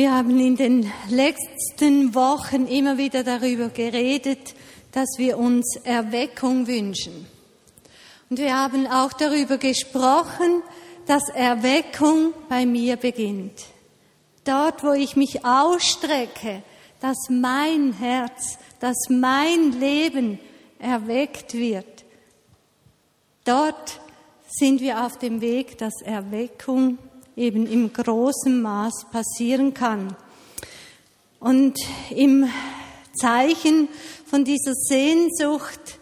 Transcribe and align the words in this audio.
Wir 0.00 0.14
haben 0.14 0.40
in 0.40 0.56
den 0.56 0.90
letzten 1.10 2.14
Wochen 2.14 2.66
immer 2.66 2.96
wieder 2.96 3.22
darüber 3.22 3.68
geredet, 3.68 4.54
dass 4.92 5.06
wir 5.18 5.36
uns 5.36 5.76
Erweckung 5.84 6.66
wünschen. 6.66 7.26
Und 8.30 8.38
wir 8.38 8.56
haben 8.56 8.86
auch 8.86 9.12
darüber 9.12 9.58
gesprochen, 9.58 10.62
dass 11.06 11.28
Erweckung 11.34 12.32
bei 12.48 12.64
mir 12.64 12.96
beginnt. 12.96 13.66
Dort, 14.44 14.82
wo 14.82 14.92
ich 14.92 15.16
mich 15.16 15.44
ausstrecke, 15.44 16.62
dass 17.02 17.18
mein 17.28 17.92
Herz, 17.92 18.56
dass 18.78 18.96
mein 19.10 19.78
Leben 19.78 20.38
erweckt 20.78 21.52
wird. 21.52 22.06
Dort 23.44 24.00
sind 24.48 24.80
wir 24.80 25.04
auf 25.04 25.18
dem 25.18 25.42
Weg, 25.42 25.76
dass 25.76 26.00
Erweckung 26.00 26.96
eben 27.40 27.66
im 27.66 27.92
großen 27.92 28.60
Maß 28.60 29.06
passieren 29.10 29.72
kann. 29.72 30.14
Und 31.40 31.78
im 32.14 32.48
Zeichen 33.14 33.88
von 34.26 34.44
dieser 34.44 34.74
Sehnsucht 34.74 35.98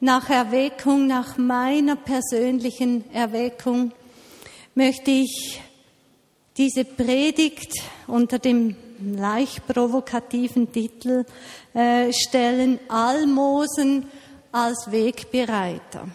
nach 0.00 0.28
Erweckung, 0.28 1.06
nach 1.06 1.38
meiner 1.38 1.94
persönlichen 1.94 3.04
Erweckung, 3.12 3.92
möchte 4.74 5.12
ich 5.12 5.60
diese 6.56 6.84
Predigt 6.84 7.72
unter 8.08 8.38
dem 8.38 8.74
leicht 9.00 9.66
provokativen 9.66 10.72
Titel 10.72 11.24
äh, 11.72 12.12
stellen, 12.12 12.80
Almosen 12.88 14.06
als 14.50 14.90
Wegbereiter. 14.90 16.08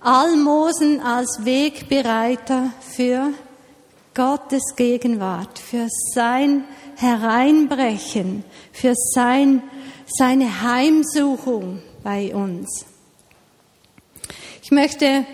Almosen 0.00 1.00
als 1.00 1.44
Wegbereiter 1.44 2.70
für 2.80 3.32
Gottes 4.14 4.74
Gegenwart, 4.76 5.58
für 5.58 5.88
sein 6.14 6.64
Hereinbrechen, 6.96 8.44
für 8.72 8.94
sein, 8.94 9.62
seine 10.06 10.62
Heimsuchung 10.62 11.82
bei 12.02 12.34
uns. 12.34 12.86
Ich 14.62 14.70
möchte 14.70 15.26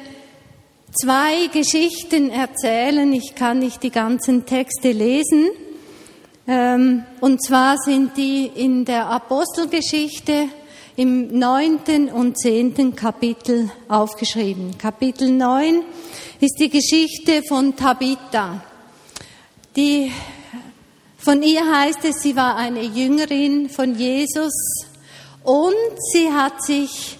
zwei 0.92 1.46
Geschichten 1.52 2.30
erzählen. 2.30 3.12
Ich 3.12 3.34
kann 3.34 3.60
nicht 3.60 3.82
die 3.82 3.90
ganzen 3.90 4.46
Texte 4.46 4.92
lesen. 4.92 5.50
Ähm, 6.46 7.04
und 7.20 7.42
zwar 7.42 7.78
sind 7.78 8.16
die 8.16 8.46
in 8.46 8.84
der 8.84 9.06
Apostelgeschichte 9.06 10.48
im 10.96 11.38
neunten 11.38 12.08
und 12.08 12.38
zehnten 12.38 12.94
Kapitel 12.94 13.70
aufgeschrieben. 13.88 14.76
Kapitel 14.78 15.30
neun 15.30 15.82
ist 16.40 16.58
die 16.58 16.68
Geschichte 16.68 17.42
von 17.48 17.76
Tabitha. 17.76 18.62
Die, 19.74 20.12
von 21.16 21.42
ihr 21.42 21.64
heißt 21.66 22.04
es, 22.04 22.20
sie 22.20 22.36
war 22.36 22.56
eine 22.56 22.82
Jüngerin 22.82 23.70
von 23.70 23.94
Jesus 23.94 24.52
und 25.44 25.74
sie 26.12 26.30
hat 26.30 26.62
sich, 26.62 27.18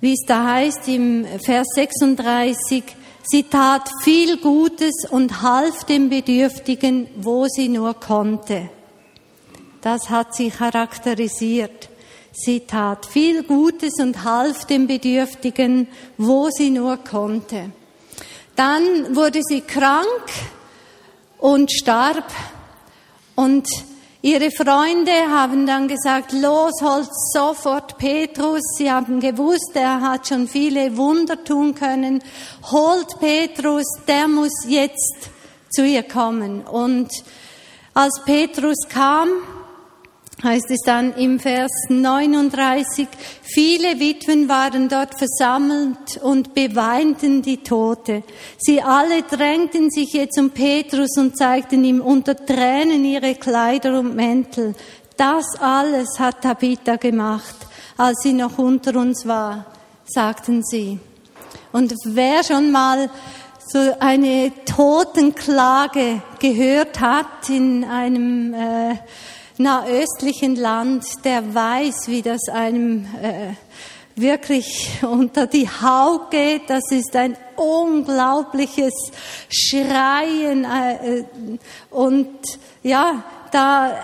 wie 0.00 0.12
es 0.12 0.24
da 0.26 0.44
heißt 0.54 0.88
im 0.88 1.26
Vers 1.44 1.68
36, 1.74 2.82
sie 3.22 3.44
tat 3.44 3.88
viel 4.02 4.38
Gutes 4.38 5.06
und 5.08 5.42
half 5.42 5.84
den 5.84 6.08
Bedürftigen, 6.10 7.08
wo 7.16 7.46
sie 7.46 7.68
nur 7.68 7.94
konnte. 7.94 8.68
Das 9.80 10.10
hat 10.10 10.34
sie 10.34 10.50
charakterisiert. 10.50 11.88
Sie 12.32 12.60
tat 12.60 13.06
viel 13.06 13.42
Gutes 13.42 13.94
und 14.00 14.24
half 14.24 14.64
den 14.66 14.86
Bedürftigen, 14.86 15.88
wo 16.16 16.48
sie 16.50 16.70
nur 16.70 16.98
konnte. 16.98 17.70
Dann 18.54 19.14
wurde 19.14 19.40
sie 19.42 19.60
krank 19.60 20.24
und 21.38 21.72
starb. 21.72 22.24
Und 23.34 23.68
ihre 24.20 24.50
Freunde 24.50 25.12
haben 25.30 25.66
dann 25.66 25.88
gesagt, 25.88 26.32
los, 26.32 26.72
holt 26.82 27.08
sofort 27.32 27.98
Petrus. 27.98 28.62
Sie 28.76 28.90
haben 28.90 29.20
gewusst, 29.20 29.70
er 29.74 30.00
hat 30.00 30.26
schon 30.28 30.48
viele 30.48 30.96
Wunder 30.96 31.42
tun 31.44 31.74
können. 31.74 32.22
Holt 32.70 33.20
Petrus, 33.20 33.86
der 34.06 34.26
muss 34.26 34.64
jetzt 34.66 35.30
zu 35.70 35.84
ihr 35.84 36.02
kommen. 36.02 36.62
Und 36.62 37.10
als 37.94 38.20
Petrus 38.24 38.88
kam, 38.88 39.28
heißt 40.42 40.70
es 40.70 40.80
dann 40.84 41.14
im 41.14 41.40
Vers 41.40 41.70
39, 41.88 43.08
viele 43.42 43.98
Witwen 43.98 44.48
waren 44.48 44.88
dort 44.88 45.18
versammelt 45.18 46.18
und 46.22 46.54
beweinten 46.54 47.42
die 47.42 47.58
Tote. 47.58 48.22
Sie 48.56 48.80
alle 48.80 49.22
drängten 49.22 49.90
sich 49.90 50.12
jetzt 50.12 50.38
um 50.38 50.50
Petrus 50.50 51.16
und 51.18 51.36
zeigten 51.36 51.82
ihm 51.84 52.00
unter 52.00 52.36
Tränen 52.36 53.04
ihre 53.04 53.34
Kleider 53.34 53.98
und 53.98 54.14
Mäntel. 54.14 54.74
Das 55.16 55.46
alles 55.60 56.18
hat 56.18 56.42
Tabitha 56.42 56.96
gemacht, 56.96 57.56
als 57.96 58.22
sie 58.22 58.32
noch 58.32 58.58
unter 58.58 58.96
uns 58.96 59.26
war, 59.26 59.66
sagten 60.06 60.62
sie. 60.62 61.00
Und 61.72 61.92
wer 62.04 62.44
schon 62.44 62.70
mal 62.70 63.10
so 63.66 63.96
eine 63.98 64.52
Totenklage 64.64 66.22
gehört 66.38 67.00
hat 67.00 67.50
in 67.50 67.84
einem 67.84 68.54
äh, 68.54 68.96
nahöstlichen 69.58 70.56
Land, 70.56 71.04
der 71.24 71.54
weiß, 71.54 72.08
wie 72.08 72.22
das 72.22 72.48
einem 72.48 73.06
äh, 73.22 73.52
wirklich 74.20 74.90
unter 75.02 75.46
die 75.46 75.68
Haut 75.68 76.30
geht. 76.30 76.68
Das 76.68 76.90
ist 76.90 77.14
ein 77.16 77.36
unglaubliches 77.56 78.94
Schreien 79.48 80.64
äh, 80.64 81.24
und 81.90 82.28
ja, 82.82 83.24
da 83.50 83.90
äh, 83.90 83.94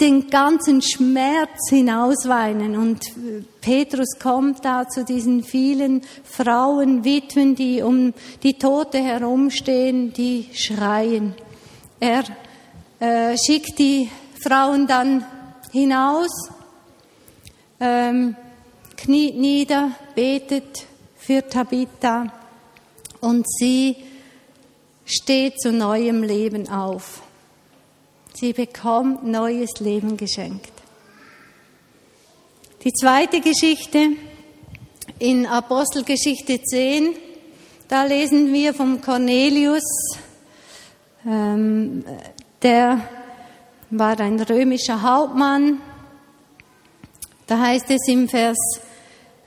den 0.00 0.28
ganzen 0.28 0.82
Schmerz 0.82 1.68
hinausweinen. 1.68 2.76
Und 2.76 3.00
Petrus 3.60 4.18
kommt 4.20 4.64
da 4.64 4.88
zu 4.88 5.04
diesen 5.04 5.42
vielen 5.42 6.02
Frauen, 6.24 7.04
Witwen, 7.04 7.54
die 7.54 7.82
um 7.82 8.14
die 8.42 8.54
Tote 8.54 8.98
herumstehen, 8.98 10.12
die 10.12 10.48
schreien. 10.52 11.34
Er 12.00 12.24
äh, 13.00 13.36
schickt 13.36 13.78
die 13.78 14.08
Frauen 14.42 14.86
dann 14.86 15.24
hinaus, 15.72 16.30
ähm, 17.80 18.36
kniet 18.96 19.36
nieder, 19.36 19.92
betet 20.14 20.86
für 21.16 21.46
Tabitha 21.48 22.32
und 23.20 23.46
sie 23.48 23.96
steht 25.04 25.60
zu 25.60 25.72
neuem 25.72 26.22
Leben 26.22 26.68
auf. 26.68 27.22
Sie 28.34 28.52
bekommt 28.52 29.24
neues 29.24 29.80
Leben 29.80 30.16
geschenkt. 30.16 30.72
Die 32.84 32.92
zweite 32.92 33.40
Geschichte 33.40 34.10
in 35.18 35.46
Apostelgeschichte 35.46 36.62
10, 36.62 37.16
da 37.88 38.04
lesen 38.04 38.52
wir 38.52 38.72
vom 38.74 39.00
Cornelius, 39.00 39.82
ähm, 41.26 42.04
der 42.62 43.00
war 43.90 44.18
ein 44.20 44.40
römischer 44.40 45.02
Hauptmann. 45.02 45.80
Da 47.46 47.58
heißt 47.58 47.90
es 47.90 48.08
im 48.08 48.28
Vers 48.28 48.58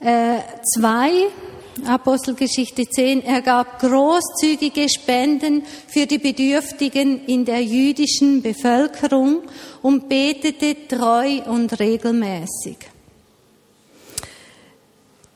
2, 0.01 1.09
äh, 1.09 1.87
Apostelgeschichte 1.87 2.87
10, 2.89 3.23
er 3.23 3.41
gab 3.41 3.79
großzügige 3.79 4.87
Spenden 4.89 5.63
für 5.87 6.05
die 6.05 6.17
Bedürftigen 6.17 7.25
in 7.25 7.45
der 7.45 7.63
jüdischen 7.63 8.41
Bevölkerung 8.41 9.43
und 9.81 10.09
betete 10.09 10.87
treu 10.87 11.41
und 11.45 11.79
regelmäßig. 11.79 12.77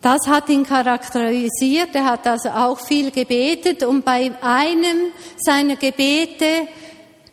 Das 0.01 0.27
hat 0.27 0.49
ihn 0.49 0.65
charakterisiert. 0.65 1.95
Er 1.95 2.05
hat 2.05 2.27
also 2.27 2.49
auch 2.49 2.79
viel 2.79 3.09
gebetet 3.09 3.83
und 3.83 4.05
bei 4.05 4.31
einem 4.41 5.11
seiner 5.37 5.77
Gebete 5.77 6.67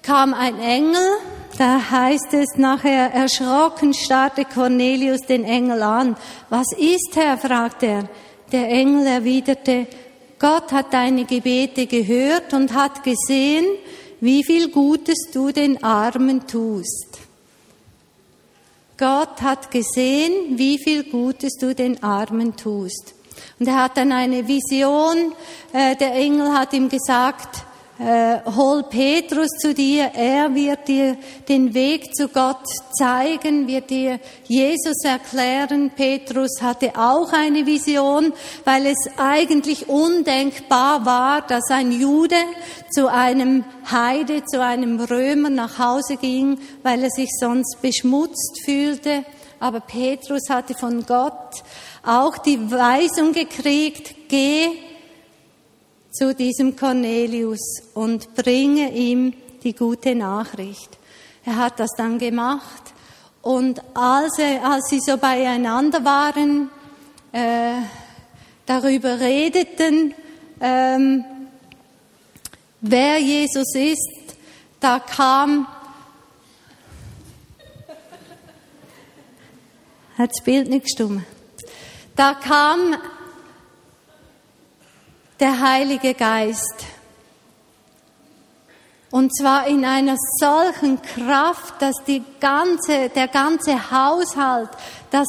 kam 0.02 0.32
ein 0.32 0.58
Engel 0.58 1.18
da 1.62 1.92
heißt 1.92 2.34
es 2.34 2.56
nachher, 2.56 3.14
erschrocken 3.14 3.94
starrte 3.94 4.44
Cornelius 4.44 5.20
den 5.20 5.44
Engel 5.44 5.80
an. 5.84 6.16
Was 6.50 6.66
ist, 6.76 7.10
Herr? 7.14 7.38
fragt 7.38 7.84
er. 7.84 8.08
Der 8.50 8.68
Engel 8.68 9.06
erwiderte, 9.06 9.86
Gott 10.40 10.72
hat 10.72 10.92
deine 10.92 11.24
Gebete 11.24 11.86
gehört 11.86 12.52
und 12.52 12.74
hat 12.74 13.04
gesehen, 13.04 13.64
wie 14.20 14.42
viel 14.42 14.72
Gutes 14.72 15.30
du 15.32 15.52
den 15.52 15.84
Armen 15.84 16.48
tust. 16.48 17.20
Gott 18.98 19.40
hat 19.40 19.70
gesehen, 19.70 20.58
wie 20.58 20.78
viel 20.82 21.04
Gutes 21.04 21.52
du 21.60 21.76
den 21.76 22.02
Armen 22.02 22.56
tust. 22.56 23.14
Und 23.60 23.68
er 23.68 23.84
hat 23.84 23.96
dann 23.96 24.10
eine 24.10 24.48
Vision, 24.48 25.32
äh, 25.72 25.94
der 25.94 26.12
Engel 26.14 26.52
hat 26.52 26.72
ihm 26.72 26.88
gesagt, 26.88 27.61
äh, 28.02 28.40
hol 28.56 28.82
Petrus 28.84 29.48
zu 29.60 29.72
dir, 29.74 30.10
er 30.14 30.54
wird 30.54 30.88
dir 30.88 31.16
den 31.48 31.72
Weg 31.72 32.14
zu 32.14 32.28
Gott 32.28 32.66
zeigen, 32.98 33.68
wird 33.68 33.90
dir 33.90 34.18
Jesus 34.44 35.04
erklären. 35.04 35.92
Petrus 35.94 36.60
hatte 36.60 36.92
auch 36.96 37.32
eine 37.32 37.64
Vision, 37.64 38.32
weil 38.64 38.86
es 38.86 38.98
eigentlich 39.16 39.88
undenkbar 39.88 41.06
war, 41.06 41.42
dass 41.42 41.70
ein 41.70 41.92
Jude 41.92 42.36
zu 42.90 43.06
einem 43.06 43.64
Heide, 43.90 44.44
zu 44.44 44.60
einem 44.60 44.98
Römer 44.98 45.50
nach 45.50 45.78
Hause 45.78 46.16
ging, 46.16 46.58
weil 46.82 47.04
er 47.04 47.10
sich 47.10 47.30
sonst 47.38 47.80
beschmutzt 47.82 48.64
fühlte. 48.64 49.24
Aber 49.60 49.78
Petrus 49.78 50.50
hatte 50.50 50.74
von 50.74 51.06
Gott 51.06 51.62
auch 52.04 52.36
die 52.38 52.70
Weisung 52.70 53.32
gekriegt, 53.32 54.28
geh 54.28 54.70
zu 56.12 56.34
diesem 56.34 56.76
Cornelius 56.76 57.82
und 57.94 58.34
bringe 58.34 58.92
ihm 58.92 59.32
die 59.64 59.74
gute 59.74 60.14
Nachricht. 60.14 60.98
Er 61.44 61.56
hat 61.56 61.80
das 61.80 61.90
dann 61.96 62.18
gemacht 62.18 62.92
und 63.40 63.82
als, 63.94 64.38
er, 64.38 64.64
als 64.64 64.88
sie 64.88 65.00
so 65.00 65.16
beieinander 65.16 66.04
waren, 66.04 66.70
äh, 67.32 67.80
darüber 68.66 69.18
redeten, 69.18 70.14
ähm, 70.60 71.24
wer 72.80 73.18
Jesus 73.18 73.74
ist, 73.74 74.36
da 74.78 75.00
kam, 75.00 75.66
hat 80.18 80.30
das 80.30 80.44
Bild 80.44 80.68
nicht 80.68 80.84
gestimmt, 80.84 81.24
da 82.14 82.34
kam 82.34 82.96
der 85.42 85.60
Heilige 85.60 86.14
Geist. 86.14 86.84
Und 89.10 89.36
zwar 89.36 89.66
in 89.66 89.84
einer 89.84 90.14
solchen 90.38 91.02
Kraft, 91.02 91.82
dass 91.82 91.96
die 92.06 92.22
ganze, 92.38 93.08
der 93.08 93.26
ganze 93.26 93.90
Haushalt, 93.90 94.70
dass 95.10 95.26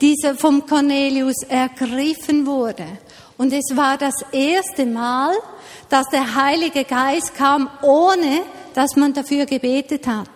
dieser 0.00 0.36
vom 0.36 0.64
Cornelius 0.64 1.42
ergriffen 1.48 2.46
wurde. 2.46 2.86
Und 3.36 3.52
es 3.52 3.76
war 3.76 3.98
das 3.98 4.14
erste 4.30 4.86
Mal, 4.86 5.34
dass 5.88 6.06
der 6.10 6.36
Heilige 6.36 6.84
Geist 6.84 7.34
kam, 7.34 7.68
ohne 7.82 8.42
dass 8.72 8.94
man 8.94 9.12
dafür 9.14 9.46
gebetet 9.46 10.06
hat. 10.06 10.30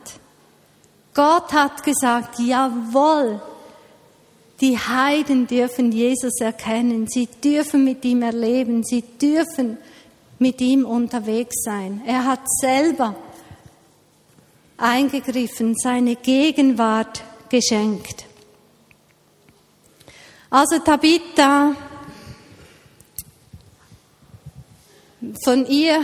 Gott 1.15 1.53
hat 1.53 1.85
gesagt, 1.85 2.41
jawohl, 2.41 3.41
die 4.61 4.79
Heiden 4.79 5.47
dürfen 5.47 5.91
Jesus 5.93 6.41
erkennen, 6.41 7.07
sie 7.09 7.27
dürfen 7.27 7.85
mit 7.85 8.05
ihm 8.05 8.23
erleben, 8.23 8.85
sie 8.85 9.03
dürfen 9.03 9.79
mit 10.39 10.61
ihm 10.61 10.85
unterwegs 10.85 11.63
sein. 11.65 12.03
Er 12.07 12.25
hat 12.25 12.41
selber 12.61 13.15
eingegriffen, 14.77 15.75
seine 15.77 16.17
Gegenwart 16.17 17.23
geschenkt. 17.49 18.27
Also 20.51 20.79
Tabitha, 20.79 21.75
von 25.45 25.67
ihr 25.67 26.03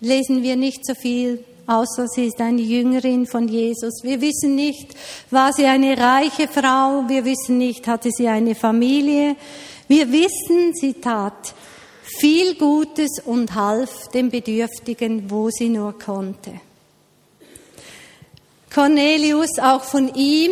lesen 0.00 0.42
wir 0.42 0.56
nicht 0.56 0.84
so 0.84 0.94
viel 0.94 1.44
außer 1.68 2.08
sie 2.08 2.26
ist 2.26 2.40
eine 2.40 2.62
Jüngerin 2.62 3.26
von 3.26 3.46
Jesus. 3.46 4.02
Wir 4.02 4.20
wissen 4.20 4.54
nicht, 4.54 4.94
war 5.30 5.52
sie 5.52 5.66
eine 5.66 5.96
reiche 5.96 6.48
Frau, 6.48 7.04
wir 7.06 7.24
wissen 7.24 7.58
nicht, 7.58 7.86
hatte 7.86 8.10
sie 8.10 8.26
eine 8.26 8.54
Familie. 8.54 9.36
Wir 9.86 10.10
wissen, 10.10 10.74
sie 10.74 10.94
tat 10.94 11.54
viel 12.02 12.54
Gutes 12.56 13.20
und 13.24 13.54
half 13.54 14.08
den 14.08 14.30
Bedürftigen, 14.30 15.30
wo 15.30 15.50
sie 15.50 15.68
nur 15.68 15.98
konnte. 15.98 16.52
Cornelius, 18.74 19.58
auch 19.60 19.84
von 19.84 20.14
ihm 20.14 20.50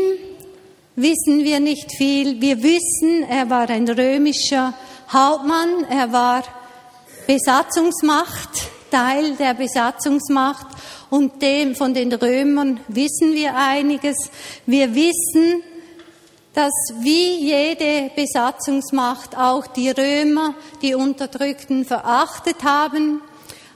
wissen 0.97 1.45
wir 1.45 1.61
nicht 1.61 1.93
viel. 1.97 2.41
Wir 2.41 2.63
wissen, 2.63 3.23
er 3.29 3.49
war 3.51 3.69
ein 3.71 3.89
römischer 3.89 4.75
Hauptmann, 5.13 5.85
er 5.89 6.13
war 6.13 6.45
Besatzungsmacht, 7.27 8.69
Teil 8.97 9.37
der 9.37 9.53
Besatzungsmacht 9.53 10.69
und 11.11 11.43
dem, 11.43 11.75
von 11.75 11.93
den 11.93 12.15
Römern 12.15 12.81
wissen 12.89 13.35
wir 13.35 13.55
einiges. 13.55 14.17
Wir 14.65 14.95
wissen, 14.95 15.63
dass 16.55 16.73
wie 17.01 17.37
jede 17.41 18.11
Besatzungsmacht 18.17 19.37
auch 19.37 19.67
die 19.67 19.91
Römer 19.91 20.55
die 20.81 20.95
Unterdrückten 20.95 21.85
verachtet 21.85 22.65
haben. 22.65 23.21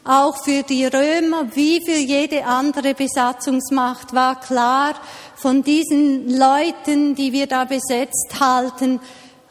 Auch 0.04 0.42
für 0.42 0.62
die 0.62 0.86
Römer 0.86 1.54
wie 1.54 1.84
für 1.84 1.98
jede 1.98 2.46
andere 2.46 2.94
Besatzungsmacht 2.94 4.14
war 4.14 4.40
klar, 4.40 4.94
von 5.36 5.62
diesen 5.62 6.34
Leuten, 6.34 7.14
die 7.14 7.34
wir 7.34 7.46
da 7.46 7.66
besetzt 7.66 8.40
halten, 8.40 9.00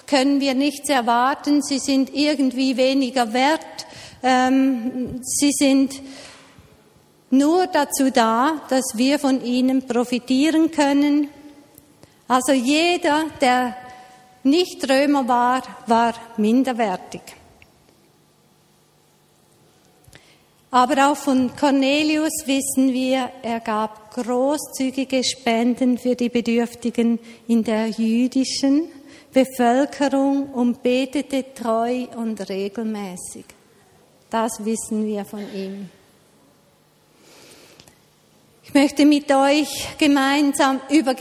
können 0.08 0.42
wir 0.42 0.56
nichts 0.56 0.90
erwarten. 0.90 1.62
Sie 1.62 1.78
sind 1.78 2.12
irgendwie 2.16 2.76
weniger 2.76 3.34
wert. 3.34 3.86
Ähm, 4.22 5.22
sie 5.24 5.52
sind 5.52 6.02
nur 7.32 7.68
dazu 7.68 8.10
da, 8.12 8.62
dass 8.70 8.84
wir 8.96 9.20
von 9.20 9.44
ihnen 9.44 9.88
profitieren 9.88 10.72
können. 10.72 11.28
Also 12.28 12.54
jeder, 12.54 13.26
der 13.40 13.76
nicht 14.44 14.90
Römer 14.90 15.28
war, 15.28 15.62
war 15.88 16.14
minderwertig. 16.38 17.22
Aber 20.72 21.10
auch 21.10 21.18
von 21.18 21.56
Cornelius 21.56 22.44
wissen 22.46 22.94
wir, 22.94 23.32
er 23.42 23.60
gab 23.60 24.14
großzügige 24.14 25.24
Spenden 25.24 25.98
für 25.98 26.16
die 26.16 26.30
Bedürftigen 26.30 27.18
in 27.48 27.64
der 27.64 27.88
jüdischen 27.88 28.84
Bevölkerung 29.34 30.50
und 30.52 30.84
betete 30.84 31.54
treu 31.56 32.06
und 32.16 32.48
regelmäßig. 32.50 33.46
Das 34.30 34.64
wissen 34.64 35.08
wir 35.08 35.26
von 35.26 35.42
ihm. 35.54 35.90
Ich 38.64 38.74
möchte 38.76 39.04
mit 39.06 39.32
euch 39.32 39.98
gemeinsam 39.98 40.80
über, 40.90 41.16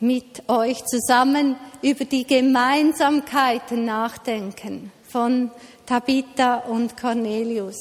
mit 0.00 0.48
euch 0.48 0.84
zusammen 0.84 1.54
über 1.80 2.04
die 2.04 2.26
Gemeinsamkeiten 2.26 3.84
nachdenken 3.84 4.90
von 5.08 5.52
Tabitha 5.86 6.56
und 6.56 6.96
Cornelius. 6.96 7.76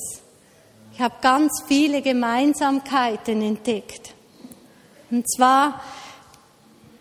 Ich 0.94 1.01
habe 1.01 1.15
ganz 1.19 1.63
viele 1.68 2.03
Gemeinsamkeiten 2.03 3.41
entdeckt. 3.41 4.13
Und 5.09 5.27
zwar, 5.30 5.81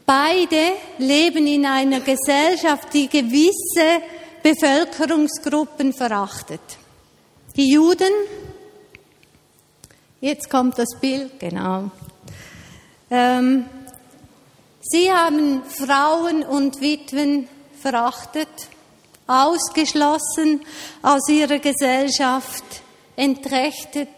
beide 0.07 0.73
leben 0.97 1.47
in 1.47 1.67
einer 1.67 2.01
Gesellschaft, 2.01 2.95
die 2.95 3.09
gewisse 3.09 4.01
Bevölkerungsgruppen 4.43 5.93
verachtet. 5.93 6.61
Die 7.57 7.71
Juden 7.71 8.13
Jetzt 10.25 10.49
kommt 10.49 10.79
das 10.79 10.89
Bild, 11.03 11.39
genau. 11.39 11.91
Ähm, 13.11 13.67
sie 14.81 15.13
haben 15.13 15.63
Frauen 15.65 16.43
und 16.43 16.81
Witwen 16.81 17.47
verachtet, 17.79 18.49
ausgeschlossen 19.27 20.63
aus 21.03 21.29
ihrer 21.29 21.59
Gesellschaft, 21.59 22.65
entrechtet. 23.17 24.09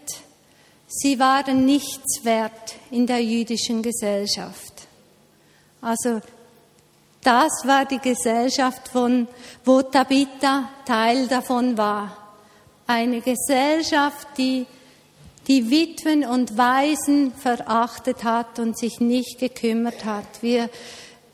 Sie 0.87 1.19
waren 1.19 1.65
nichts 1.65 2.23
wert 2.23 2.75
in 2.89 3.05
der 3.05 3.21
jüdischen 3.21 3.81
Gesellschaft. 3.81 4.87
Also 5.81 6.21
das 7.21 7.51
war 7.65 7.83
die 7.83 7.99
Gesellschaft, 7.99 8.87
von, 8.87 9.27
wo 9.65 9.81
Tabitha 9.81 10.69
Teil 10.85 11.27
davon 11.27 11.77
war. 11.77 12.16
Eine 12.87 13.21
Gesellschaft, 13.21 14.27
die 14.37 14.65
die 15.47 15.69
Witwen 15.69 16.25
und 16.25 16.57
Waisen 16.57 17.33
verachtet 17.33 18.23
hat 18.23 18.59
und 18.59 18.77
sich 18.77 18.99
nicht 18.99 19.39
gekümmert 19.39 20.03
hat. 20.03 20.41
Wir 20.41 20.69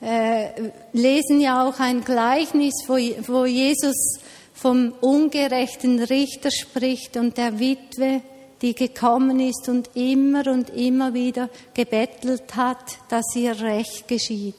äh, 0.02 0.50
lesen 0.94 1.42
ja 1.42 1.68
auch 1.68 1.80
ein 1.80 2.04
Gleichnis, 2.04 2.74
wo, 2.88 2.96
wo 3.28 3.46
Jesus 3.46 4.20
vom 4.54 4.94
ungerechten 5.02 6.02
Richter 6.02 6.52
spricht 6.52 7.18
und 7.18 7.38
der 7.38 7.60
Witwe, 7.60 8.22
die 8.62 8.76
gekommen 8.76 9.40
ist 9.40 9.68
und 9.68 9.90
immer 9.96 10.48
und 10.48 10.70
immer 10.70 11.14
wieder 11.14 11.50
gebettelt 11.74 12.56
hat, 12.56 12.98
dass 13.10 13.36
ihr 13.36 13.60
Recht 13.60 14.08
geschieht. 14.08 14.56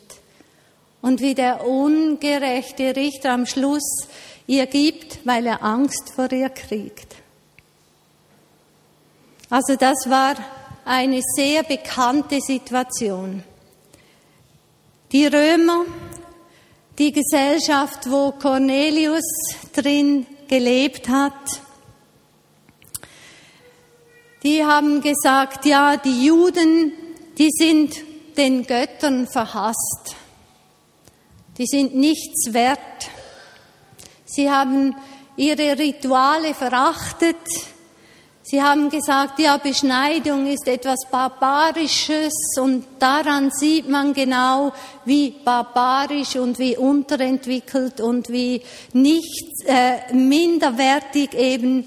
Und 1.05 1.21
wie 1.21 1.35
der 1.35 1.67
ungerechte 1.67 2.97
Richter 2.97 3.33
am 3.33 3.45
Schluss 3.45 4.09
ihr 4.47 4.65
gibt, 4.65 5.19
weil 5.27 5.47
er 5.47 5.63
Angst 5.63 6.15
vor 6.15 6.33
ihr 6.33 6.49
kriegt. 6.49 7.17
Also 9.51 9.77
das 9.77 10.09
war 10.09 10.35
eine 10.87 11.21
sehr 11.37 11.63
bekannte 11.63 12.41
Situation. 12.41 13.45
Die 15.13 15.27
Römer, 15.27 15.85
die 16.97 17.13
Gesellschaft, 17.13 18.11
wo 18.11 18.33
Cornelius 18.33 19.27
drin 19.75 20.27
gelebt 20.49 21.11
hat, 21.11 21.61
die 24.43 24.65
haben 24.65 25.03
gesagt, 25.03 25.67
ja, 25.67 25.99
die 25.99 26.25
Juden, 26.25 26.93
die 27.37 27.51
sind 27.51 27.95
den 28.39 28.67
Göttern 28.67 29.27
verhasst. 29.27 30.17
Die 31.59 31.67
sind 31.67 31.95
nichts 31.95 32.53
wert. 32.53 32.79
Sie 34.25 34.51
haben 34.51 34.95
ihre 35.37 35.79
Rituale 35.79 36.55
verachtet. 36.55 37.37
Sie 38.43 38.63
haben 38.63 38.91
gesagt, 38.91 39.39
ja, 39.39 39.57
Beschneidung 39.57 40.47
ist 40.47 40.69
etwas 40.69 40.99
Barbarisches 41.11 42.35
und 42.61 42.85
daran 42.99 43.51
sieht 43.51 43.89
man 43.89 44.13
genau, 44.13 44.73
wie 45.07 45.31
barbarisch 45.31 46.37
und 46.37 46.59
wie 46.59 46.77
unterentwickelt 46.77 48.01
und 48.01 48.29
wie 48.29 48.61
nicht 48.93 49.65
äh, 49.67 50.13
minderwertig 50.13 51.33
eben 51.35 51.87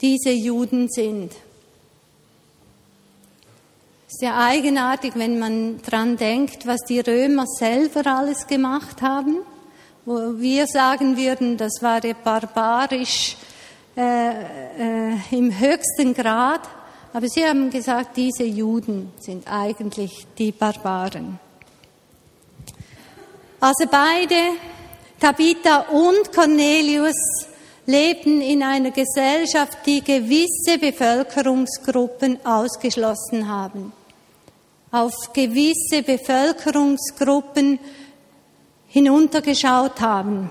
diese 0.00 0.30
Juden 0.30 0.88
sind. 0.88 1.32
Sehr 4.10 4.38
eigenartig, 4.38 5.12
wenn 5.16 5.38
man 5.38 5.82
dran 5.82 6.16
denkt, 6.16 6.66
was 6.66 6.80
die 6.88 7.00
Römer 7.00 7.44
selber 7.46 8.06
alles 8.06 8.46
gemacht 8.46 9.02
haben, 9.02 9.40
wo 10.06 10.40
wir 10.40 10.66
sagen 10.66 11.18
würden, 11.18 11.58
das 11.58 11.82
war 11.82 12.00
barbarisch 12.00 13.36
äh, 13.94 14.30
äh, 14.30 15.14
im 15.30 15.58
höchsten 15.58 16.14
Grad. 16.14 16.62
Aber 17.12 17.28
sie 17.28 17.44
haben 17.44 17.68
gesagt, 17.68 18.16
diese 18.16 18.44
Juden 18.44 19.12
sind 19.20 19.46
eigentlich 19.46 20.26
die 20.38 20.52
Barbaren. 20.52 21.38
Also 23.60 23.84
beide, 23.90 24.56
Tabitha 25.20 25.80
und 25.90 26.32
Cornelius, 26.34 27.46
lebten 27.84 28.40
in 28.40 28.62
einer 28.62 28.90
Gesellschaft, 28.90 29.78
die 29.84 30.02
gewisse 30.02 30.78
Bevölkerungsgruppen 30.78 32.38
ausgeschlossen 32.46 33.48
haben. 33.48 33.92
Auf 34.90 35.32
gewisse 35.32 36.02
Bevölkerungsgruppen 36.02 37.78
hinuntergeschaut 38.86 40.00
haben. 40.00 40.50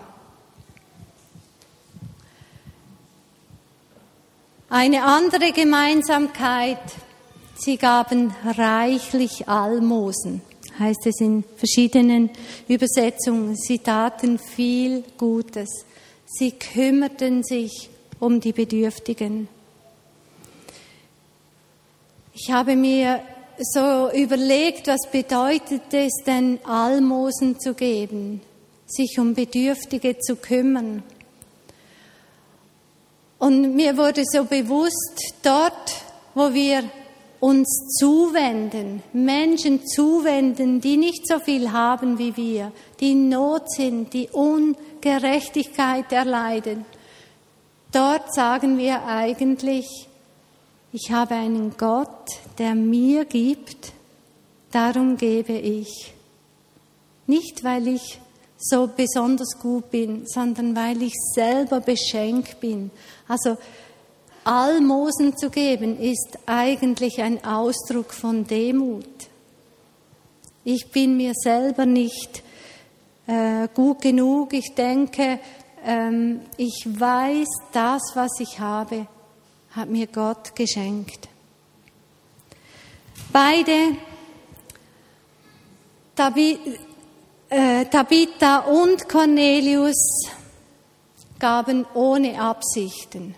Eine 4.70 5.04
andere 5.04 5.54
Gemeinsamkeit, 5.54 6.78
sie 7.56 7.78
gaben 7.78 8.36
reichlich 8.46 9.48
Almosen, 9.48 10.42
heißt 10.78 11.08
es 11.08 11.22
in 11.22 11.44
verschiedenen 11.56 12.30
Übersetzungen. 12.68 13.56
Sie 13.56 13.80
taten 13.80 14.38
viel 14.38 15.04
Gutes. 15.18 15.86
Sie 16.26 16.52
kümmerten 16.52 17.44
sich 17.44 17.90
um 18.20 18.42
die 18.42 18.52
Bedürftigen. 18.52 19.48
Ich 22.34 22.52
habe 22.52 22.76
mir 22.76 23.22
so 23.60 24.12
überlegt, 24.12 24.88
was 24.88 25.10
bedeutet 25.12 25.94
es 25.94 26.24
denn, 26.26 26.60
Almosen 26.64 27.60
zu 27.60 27.74
geben, 27.74 28.42
sich 28.86 29.18
um 29.20 29.34
Bedürftige 29.34 30.18
zu 30.20 30.36
kümmern. 30.36 31.04
Und 33.40 33.76
mir 33.76 33.98
wurde 33.98 34.24
so 34.26 34.46
bewusst, 34.46 35.34
dort, 35.44 35.96
wo 36.34 36.54
wir 36.54 36.84
uns 37.40 37.98
zuwenden, 38.00 39.04
Menschen 39.14 39.86
zuwenden, 39.86 40.82
die 40.82 40.98
nicht 40.98 41.28
so 41.28 41.40
viel 41.40 41.72
haben 41.72 42.18
wie 42.18 42.36
wir, 42.36 42.72
die 43.00 43.12
in 43.12 43.30
Not 43.30 43.72
sind, 43.72 44.14
die 44.14 44.30
Ungerechtigkeit 44.30 46.12
erleiden, 46.12 46.86
dort 47.92 48.34
sagen 48.34 48.80
wir 48.80 49.06
eigentlich, 49.06 50.08
ich 51.00 51.12
habe 51.12 51.36
einen 51.36 51.78
Gott, 51.78 52.40
der 52.58 52.74
mir 52.74 53.26
gibt, 53.26 53.94
darum 54.72 55.16
gebe 55.16 55.54
ich. 55.54 56.12
Nicht, 57.28 57.64
weil 57.64 57.88
ich 57.88 58.20
so 58.58 58.88
besonders 58.88 59.60
gut 59.60 59.92
bin, 59.92 60.26
sondern 60.26 60.76
weil 60.76 61.04
ich 61.04 61.14
selber 61.36 61.82
beschenkt 61.82 62.60
bin. 62.60 62.90
Also 63.28 63.58
Almosen 64.44 65.38
zu 65.38 65.52
geben 65.52 66.00
ist 66.00 66.40
eigentlich 66.48 67.22
ein 67.22 67.44
Ausdruck 67.46 68.12
von 68.12 68.48
Demut. 68.48 69.06
Ich 70.64 70.90
bin 70.92 71.16
mir 71.16 71.34
selber 71.36 71.86
nicht 71.86 72.42
äh, 73.28 73.68
gut 73.72 74.02
genug. 74.02 74.52
Ich 74.54 74.74
denke, 74.74 75.40
ähm, 75.86 76.42
ich 76.58 76.88
weiß, 76.88 77.48
das, 77.72 78.02
was 78.16 78.40
ich 78.40 78.60
habe, 78.60 79.06
hat 79.78 79.90
mir 79.90 80.08
Gott 80.08 80.56
geschenkt. 80.56 81.30
Beide, 83.32 83.96
äh, 87.50 87.86
Tabitha 87.86 88.60
und 88.60 89.08
Cornelius 89.08 90.30
gaben 91.38 91.86
ohne 91.94 92.42
Absichten. 92.42 93.36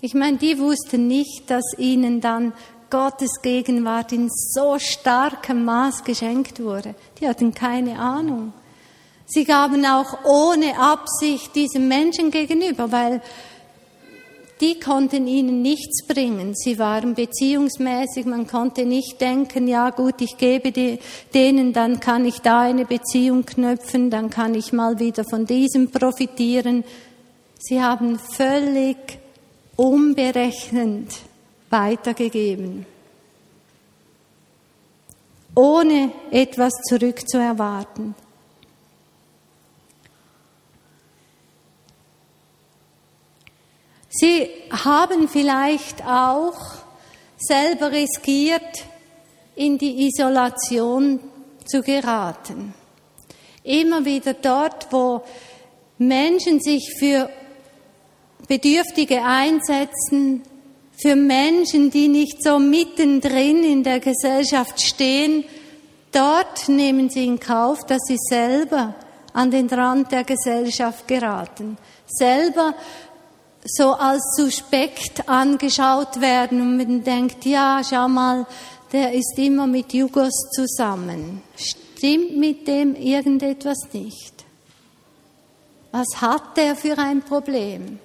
Ich 0.00 0.14
meine, 0.14 0.36
die 0.36 0.58
wussten 0.58 1.06
nicht, 1.06 1.48
dass 1.48 1.62
ihnen 1.78 2.20
dann 2.20 2.52
Gottes 2.90 3.40
Gegenwart 3.40 4.10
in 4.10 4.28
so 4.30 4.80
starkem 4.80 5.64
Maß 5.64 6.02
geschenkt 6.02 6.60
wurde. 6.60 6.96
Die 7.20 7.28
hatten 7.28 7.54
keine 7.54 8.00
Ahnung. 8.00 8.52
Sie 9.26 9.44
gaben 9.44 9.86
auch 9.86 10.24
ohne 10.24 10.76
Absicht 10.76 11.54
diesem 11.54 11.86
Menschen 11.86 12.32
gegenüber, 12.32 12.90
weil 12.90 13.22
die 14.60 14.78
konnten 14.78 15.26
ihnen 15.26 15.60
nichts 15.60 16.06
bringen. 16.06 16.54
Sie 16.54 16.78
waren 16.78 17.14
beziehungsmäßig, 17.14 18.26
man 18.26 18.46
konnte 18.46 18.84
nicht 18.84 19.20
denken, 19.20 19.66
ja 19.66 19.90
gut, 19.90 20.20
ich 20.20 20.36
gebe 20.36 20.72
denen, 21.34 21.72
dann 21.72 21.98
kann 21.98 22.24
ich 22.24 22.40
da 22.40 22.60
eine 22.60 22.84
Beziehung 22.84 23.44
knüpfen, 23.44 24.10
dann 24.10 24.30
kann 24.30 24.54
ich 24.54 24.72
mal 24.72 24.98
wieder 25.00 25.24
von 25.24 25.46
diesem 25.46 25.90
profitieren. 25.90 26.84
Sie 27.58 27.82
haben 27.82 28.18
völlig 28.18 29.18
unberechnend 29.76 31.12
weitergegeben, 31.70 32.86
ohne 35.54 36.12
etwas 36.30 36.72
zurückzuerwarten. 36.88 38.14
Sie 44.14 44.46
haben 44.70 45.26
vielleicht 45.26 46.04
auch 46.04 46.58
selber 47.38 47.92
riskiert, 47.92 48.84
in 49.54 49.78
die 49.78 50.06
Isolation 50.06 51.18
zu 51.64 51.82
geraten. 51.82 52.74
Immer 53.64 54.04
wieder 54.04 54.34
dort, 54.34 54.88
wo 54.90 55.22
Menschen 55.96 56.60
sich 56.60 56.94
für 56.98 57.30
Bedürftige 58.48 59.22
einsetzen, 59.24 60.42
für 61.00 61.16
Menschen, 61.16 61.90
die 61.90 62.08
nicht 62.08 62.42
so 62.42 62.58
mittendrin 62.58 63.64
in 63.64 63.82
der 63.82 64.00
Gesellschaft 64.00 64.80
stehen, 64.80 65.44
dort 66.12 66.68
nehmen 66.68 67.08
sie 67.08 67.24
in 67.24 67.40
Kauf, 67.40 67.86
dass 67.86 68.02
sie 68.06 68.18
selber 68.18 68.94
an 69.32 69.50
den 69.50 69.68
Rand 69.68 70.12
der 70.12 70.24
Gesellschaft 70.24 71.08
geraten, 71.08 71.78
selber 72.06 72.74
so 73.64 73.92
als 73.92 74.22
suspekt 74.36 75.28
angeschaut 75.28 76.20
werden 76.20 76.60
und 76.60 76.76
man 76.76 77.04
denkt, 77.04 77.44
ja, 77.44 77.80
schau 77.88 78.08
mal, 78.08 78.46
der 78.92 79.12
ist 79.12 79.38
immer 79.38 79.66
mit 79.66 79.92
Jugos 79.92 80.34
zusammen. 80.54 81.42
Stimmt 81.56 82.36
mit 82.36 82.66
dem 82.66 82.94
irgendetwas 82.94 83.78
nicht? 83.92 84.44
Was 85.92 86.20
hat 86.20 86.56
der 86.56 86.74
für 86.74 86.98
ein 86.98 87.22
Problem? 87.22 87.98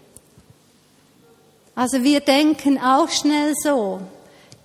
Also 1.75 2.03
wir 2.03 2.19
denken 2.21 2.79
auch 2.79 3.09
schnell 3.09 3.53
so. 3.63 4.01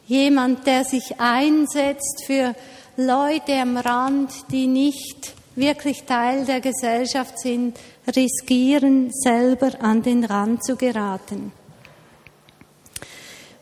Jemand, 0.06 0.66
der 0.66 0.84
sich 0.84 1.18
einsetzt 1.18 2.25
für 2.26 2.54
Leute 2.96 3.54
am 3.54 3.76
Rand, 3.76 4.30
die 4.50 4.66
nicht 4.66 5.34
wirklich 5.54 6.04
Teil 6.04 6.44
der 6.44 6.61
Gesellschaft 6.61 7.38
sind, 7.38 7.78
riskieren, 8.16 9.11
selber 9.12 9.73
an 9.80 10.02
den 10.02 10.25
Rand 10.25 10.64
zu 10.64 10.76
geraten. 10.76 11.52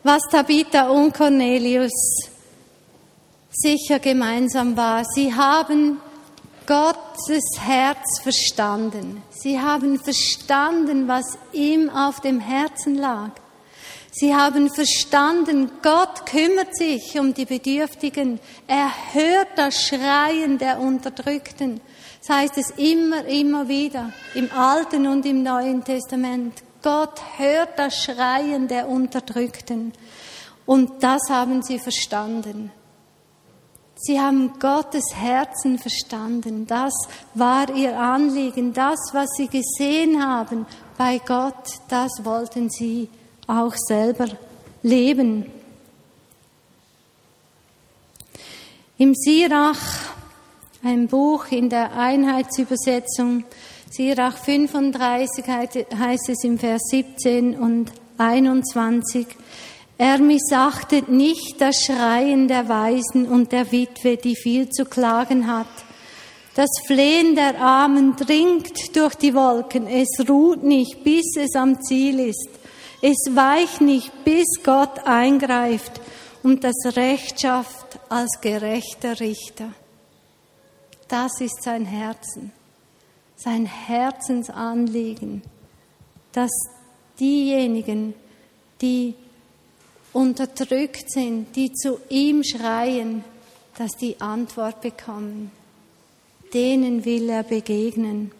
Was 0.03 0.21
Tabitha 0.31 0.89
und 0.89 1.13
Cornelius 1.13 1.91
sicher 3.51 3.99
gemeinsam 3.99 4.75
war, 4.75 5.03
sie 5.05 5.33
haben 5.33 5.99
Gottes 6.65 7.43
Herz 7.59 8.21
verstanden. 8.21 9.21
Sie 9.29 9.59
haben 9.59 9.99
verstanden, 9.99 11.07
was 11.07 11.37
ihm 11.51 11.89
auf 11.89 12.21
dem 12.21 12.39
Herzen 12.39 12.95
lag. 12.95 13.31
Sie 14.13 14.35
haben 14.35 14.69
verstanden, 14.69 15.71
Gott 15.81 16.25
kümmert 16.25 16.75
sich 16.75 17.17
um 17.17 17.33
die 17.33 17.45
Bedürftigen. 17.45 18.41
Er 18.67 18.91
hört 19.13 19.47
das 19.55 19.81
Schreien 19.81 20.57
der 20.57 20.79
Unterdrückten. 20.79 21.79
Das 22.19 22.37
heißt 22.37 22.57
es 22.57 22.71
immer, 22.71 23.23
immer 23.25 23.69
wieder 23.69 24.11
im 24.35 24.51
Alten 24.51 25.07
und 25.07 25.25
im 25.25 25.43
Neuen 25.43 25.81
Testament. 25.85 26.61
Gott 26.83 27.21
hört 27.37 27.79
das 27.79 28.03
Schreien 28.03 28.67
der 28.67 28.89
Unterdrückten. 28.89 29.93
Und 30.65 31.01
das 31.01 31.21
haben 31.29 31.63
sie 31.63 31.79
verstanden. 31.79 32.71
Sie 33.95 34.19
haben 34.19 34.59
Gottes 34.59 35.05
Herzen 35.15 35.79
verstanden. 35.79 36.67
Das 36.67 36.93
war 37.33 37.73
ihr 37.73 37.97
Anliegen. 37.97 38.73
Das, 38.73 38.99
was 39.13 39.29
sie 39.37 39.47
gesehen 39.47 40.21
haben 40.21 40.65
bei 40.97 41.19
Gott, 41.19 41.79
das 41.87 42.25
wollten 42.25 42.69
sie 42.69 43.09
auch 43.51 43.75
selber 43.75 44.27
leben. 44.81 45.45
Im 48.97 49.13
Sirach, 49.15 49.79
ein 50.83 51.07
Buch 51.07 51.45
in 51.51 51.69
der 51.69 51.93
Einheitsübersetzung, 51.93 53.43
Sirach 53.89 54.37
35 54.37 55.45
heißt 55.47 56.29
es 56.29 56.43
im 56.43 56.57
Vers 56.57 56.81
17 56.91 57.55
und 57.55 57.91
21, 58.17 59.27
er 59.97 60.17
missachtet 60.19 61.09
nicht 61.09 61.59
das 61.59 61.83
Schreien 61.83 62.47
der 62.47 62.69
Weisen 62.69 63.27
und 63.27 63.51
der 63.51 63.71
Witwe, 63.71 64.17
die 64.17 64.35
viel 64.35 64.69
zu 64.69 64.85
klagen 64.85 65.45
hat. 65.45 65.67
Das 66.55 66.69
Flehen 66.87 67.35
der 67.35 67.61
Armen 67.61 68.15
dringt 68.15 68.95
durch 68.95 69.15
die 69.15 69.33
Wolken, 69.33 69.87
es 69.87 70.27
ruht 70.27 70.63
nicht, 70.63 71.03
bis 71.03 71.35
es 71.37 71.55
am 71.55 71.81
Ziel 71.83 72.19
ist. 72.19 72.60
Es 73.01 73.35
weicht 73.35 73.81
nicht, 73.81 74.23
bis 74.23 74.47
Gott 74.63 74.99
eingreift 75.05 75.99
und 76.43 76.63
das 76.63 76.95
Recht 76.95 77.41
schafft 77.41 77.99
als 78.09 78.39
gerechter 78.41 79.19
Richter. 79.19 79.73
Das 81.07 81.41
ist 81.41 81.63
sein 81.63 81.85
Herzen 81.85 82.51
sein 83.43 83.65
Herzensanliegen, 83.65 85.41
dass 86.31 86.51
diejenigen, 87.19 88.13
die 88.81 89.15
unterdrückt 90.13 91.11
sind, 91.11 91.55
die 91.55 91.71
zu 91.73 91.99
ihm 92.09 92.43
schreien, 92.43 93.23
dass 93.77 93.91
die 93.91 94.19
Antwort 94.21 94.81
bekommen. 94.81 95.51
Denen 96.53 97.05
will 97.05 97.29
er 97.29 97.43
begegnen. 97.43 98.31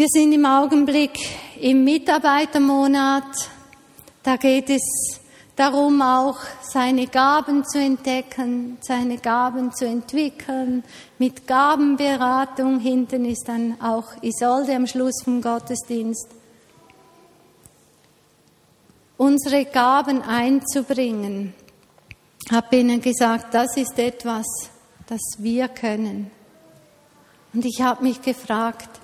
Wir 0.00 0.08
sind 0.08 0.32
im 0.32 0.46
Augenblick 0.46 1.18
im 1.60 1.84
Mitarbeitermonat. 1.84 3.50
Da 4.22 4.36
geht 4.36 4.70
es 4.70 4.80
darum, 5.54 6.00
auch 6.00 6.38
seine 6.62 7.06
Gaben 7.06 7.66
zu 7.66 7.78
entdecken, 7.78 8.78
seine 8.80 9.18
Gaben 9.18 9.74
zu 9.74 9.84
entwickeln. 9.84 10.84
Mit 11.18 11.46
Gabenberatung 11.46 12.80
hinten 12.80 13.26
ist 13.26 13.46
dann 13.46 13.78
auch 13.78 14.06
Isolde 14.22 14.74
am 14.74 14.86
Schluss 14.86 15.22
vom 15.22 15.42
Gottesdienst. 15.42 16.28
Unsere 19.18 19.66
Gaben 19.66 20.22
einzubringen. 20.22 21.52
Ich 22.46 22.52
habe 22.52 22.74
ihnen 22.74 23.02
gesagt, 23.02 23.52
das 23.52 23.76
ist 23.76 23.98
etwas, 23.98 24.46
das 25.06 25.20
wir 25.36 25.68
können. 25.68 26.30
Und 27.52 27.66
ich 27.66 27.82
habe 27.82 28.02
mich 28.02 28.22
gefragt, 28.22 28.99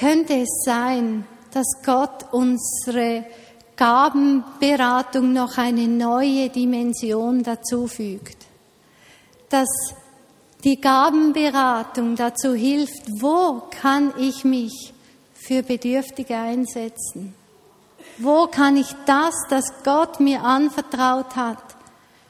könnte 0.00 0.34
es 0.34 0.62
sein, 0.64 1.26
dass 1.52 1.66
Gott 1.84 2.32
unsere 2.32 3.26
Gabenberatung 3.76 5.34
noch 5.34 5.58
eine 5.58 5.88
neue 5.88 6.48
Dimension 6.48 7.42
dazufügt. 7.42 8.46
Dass 9.50 9.68
die 10.64 10.80
Gabenberatung 10.80 12.16
dazu 12.16 12.54
hilft, 12.54 13.02
wo 13.20 13.62
kann 13.70 14.14
ich 14.18 14.44
mich 14.44 14.94
für 15.34 15.62
Bedürftige 15.62 16.36
einsetzen? 16.36 17.34
Wo 18.16 18.46
kann 18.46 18.76
ich 18.76 18.94
das, 19.06 19.34
das 19.50 19.64
Gott 19.84 20.18
mir 20.20 20.42
anvertraut 20.42 21.36
hat, 21.36 21.62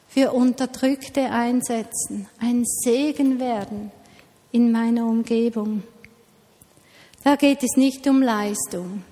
für 0.09 0.33
Unterdrückte 0.33 1.31
einsetzen, 1.31 2.29
ein 2.41 2.65
Segen 2.65 3.39
werden 3.39 3.93
in 4.51 4.73
meiner 4.73 5.07
Umgebung? 5.07 5.85
Da 7.23 7.37
geht 7.37 7.63
es 7.63 7.77
nicht 7.77 8.07
um 8.07 8.23
Leistung. 8.23 9.03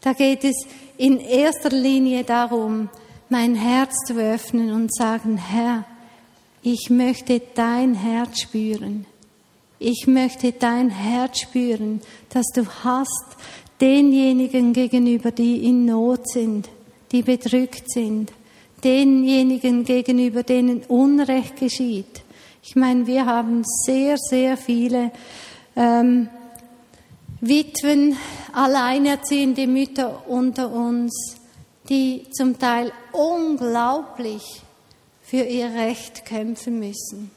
Da 0.00 0.12
geht 0.12 0.44
es 0.44 0.66
in 0.98 1.20
erster 1.20 1.70
Linie 1.70 2.24
darum, 2.24 2.88
mein 3.28 3.54
Herz 3.54 3.94
zu 4.06 4.14
öffnen 4.14 4.72
und 4.72 4.94
sagen, 4.94 5.36
Herr, 5.36 5.84
ich 6.62 6.90
möchte 6.90 7.40
dein 7.54 7.94
Herz 7.94 8.40
spüren. 8.40 9.06
Ich 9.78 10.06
möchte 10.06 10.52
dein 10.52 10.90
Herz 10.90 11.40
spüren, 11.40 12.00
dass 12.30 12.46
du 12.54 12.66
hast 12.84 13.36
denjenigen 13.80 14.72
gegenüber, 14.72 15.32
die 15.32 15.64
in 15.64 15.86
Not 15.86 16.28
sind, 16.28 16.68
die 17.10 17.22
bedrückt 17.22 17.90
sind, 17.90 18.32
denjenigen 18.84 19.84
gegenüber, 19.84 20.42
denen 20.42 20.82
Unrecht 20.84 21.56
geschieht. 21.56 22.22
Ich 22.62 22.76
meine, 22.76 23.06
wir 23.06 23.26
haben 23.26 23.64
sehr, 23.84 24.16
sehr 24.18 24.56
viele 24.56 25.10
ähm, 25.74 26.28
Witwen, 27.44 28.16
alleinerziehende 28.52 29.66
Mütter 29.66 30.28
unter 30.28 30.70
uns, 30.70 31.36
die 31.88 32.24
zum 32.30 32.56
Teil 32.56 32.92
unglaublich 33.10 34.62
für 35.22 35.42
ihr 35.42 35.74
Recht 35.74 36.24
kämpfen 36.24 36.78
müssen. 36.78 37.32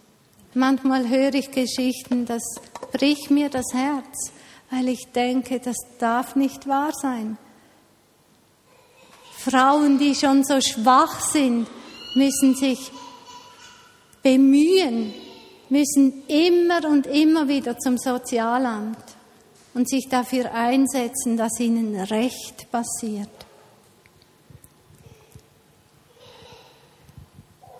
Manchmal 0.53 1.09
höre 1.09 1.33
ich 1.33 1.49
Geschichten, 1.49 2.27
das 2.27 2.43
bricht 2.91 3.31
mir 3.31 3.49
das 3.49 3.73
Herz, 3.73 4.31
weil 4.69 4.89
ich 4.89 5.07
denke, 5.11 5.59
das 5.59 5.75
darf 5.97 6.35
nicht 6.35 6.67
wahr 6.67 6.91
sein. 6.93 7.39
Frauen, 9.39 9.97
die 9.97 10.13
schon 10.13 10.43
so 10.43 10.61
schwach 10.61 11.19
sind, 11.19 11.67
müssen 12.13 12.53
sich 12.53 12.91
bemühen, 14.21 15.15
müssen 15.69 16.21
immer 16.27 16.87
und 16.87 17.07
immer 17.07 17.47
wieder 17.47 17.79
zum 17.79 17.97
Sozialamt 17.97 19.14
und 19.75 19.88
sich 19.89 20.07
dafür 20.09 20.53
einsetzen, 20.53 21.38
dass 21.38 21.59
ihnen 21.59 21.95
Recht 21.95 22.71
passiert. 22.71 23.29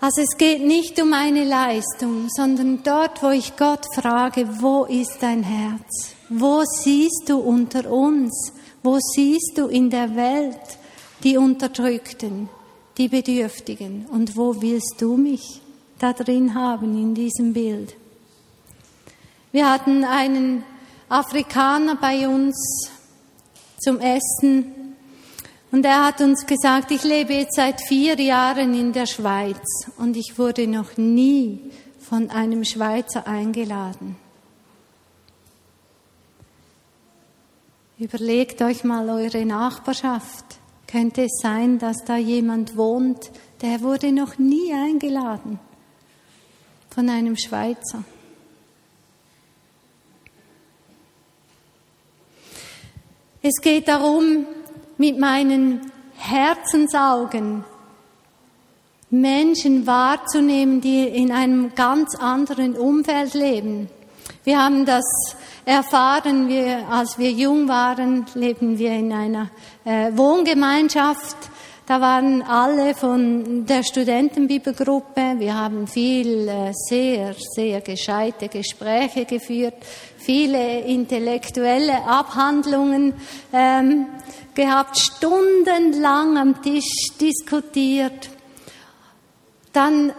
Also 0.01 0.21
es 0.21 0.38
geht 0.38 0.62
nicht 0.62 1.01
um 1.01 1.13
eine 1.13 1.45
Leistung, 1.45 2.27
sondern 2.29 2.84
dort, 2.84 3.23
wo 3.23 3.29
ich 3.29 3.55
Gott 3.55 3.88
frage, 3.95 4.62
wo 4.62 4.84
ist 4.84 5.17
dein 5.21 5.41
Herz? 5.41 6.13
Wo 6.29 6.63
siehst 6.84 7.23
du 7.27 7.38
unter 7.38 7.89
uns? 7.89 8.51
Wo 8.84 8.99
siehst 8.99 9.53
du 9.58 9.67
in 9.67 9.89
der 9.89 10.15
Welt 10.15 10.77
die 11.23 11.38
Unterdrückten, 11.38 12.49
die 12.97 13.08
Bedürftigen? 13.08 14.05
Und 14.12 14.38
wo 14.38 14.62
willst 14.62 14.95
du 14.99 15.17
mich 15.17 15.62
da 15.97 16.13
drin 16.13 16.53
haben 16.53 17.01
in 17.01 17.15
diesem 17.15 17.53
Bild? 17.53 17.95
Wir 19.51 19.71
hatten 19.71 20.03
einen 20.03 20.65
Afrikaner 21.09 21.95
bei 21.95 22.27
uns 22.27 22.89
zum 23.79 23.99
Essen. 23.99 24.95
Und 25.71 25.85
er 25.85 26.05
hat 26.05 26.21
uns 26.21 26.45
gesagt, 26.45 26.91
ich 26.91 27.03
lebe 27.03 27.33
jetzt 27.33 27.55
seit 27.55 27.81
vier 27.81 28.19
Jahren 28.19 28.73
in 28.73 28.93
der 28.93 29.05
Schweiz 29.05 29.65
und 29.97 30.17
ich 30.17 30.37
wurde 30.37 30.67
noch 30.67 30.97
nie 30.97 31.59
von 31.99 32.29
einem 32.29 32.63
Schweizer 32.63 33.27
eingeladen. 33.27 34.15
Überlegt 37.97 38.61
euch 38.61 38.83
mal 38.83 39.09
eure 39.09 39.45
Nachbarschaft. 39.45 40.45
Könnte 40.87 41.23
es 41.23 41.39
sein, 41.41 41.79
dass 41.79 41.97
da 42.05 42.17
jemand 42.17 42.77
wohnt, 42.77 43.31
der 43.61 43.81
wurde 43.81 44.11
noch 44.11 44.37
nie 44.37 44.73
eingeladen 44.73 45.59
von 46.89 47.09
einem 47.09 47.37
Schweizer? 47.37 48.03
Es 53.47 53.62
geht 53.62 53.88
darum, 53.88 54.47
mit 54.97 55.19
meinen 55.19 55.91
Herzensaugen 56.17 57.63
Menschen 59.12 59.86
wahrzunehmen, 59.86 60.81
die 60.81 61.03
in 61.03 61.31
einem 61.31 61.75
ganz 61.75 62.15
anderen 62.15 62.75
Umfeld 62.75 63.36
leben. 63.36 63.88
Wir 64.45 64.63
haben 64.63 64.88
das 64.88 65.03
erfahren, 65.63 66.49
wir, 66.49 66.88
als 66.89 67.19
wir 67.19 67.29
jung 67.29 67.67
waren, 67.67 68.25
leben 68.34 68.79
wir 68.79 68.93
in 68.93 69.13
einer 69.13 69.51
äh, 69.84 70.12
Wohngemeinschaft 70.17 71.38
da 71.88 72.02
waren 72.02 72.41
alle 72.41 72.95
von 72.95 73.67
der 73.67 73.84
Studentenbibelgruppe. 73.84 75.36
Wir 75.38 75.54
haben 75.54 75.86
viel, 75.86 76.48
äh, 76.48 76.71
sehr, 76.74 77.36
sehr 77.38 77.82
gescheite 77.82 78.48
Gespräche 78.48 79.26
geführt, 79.26 79.76
viele 80.17 80.80
intellektuelle 80.80 82.04
Abhandlungen 82.08 83.13
ähm, 83.54 84.08
gehabt, 84.56 84.98
stundenlang 84.98 86.38
am 86.39 86.60
Tisch 86.63 87.12
diskutiert. 87.21 88.30
Dann 89.71 90.12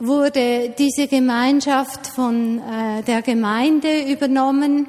wurde 0.00 0.74
diese 0.76 1.06
Gemeinschaft 1.06 2.08
von 2.08 2.58
äh, 2.58 3.02
der 3.04 3.22
Gemeinde 3.22 4.10
übernommen 4.10 4.88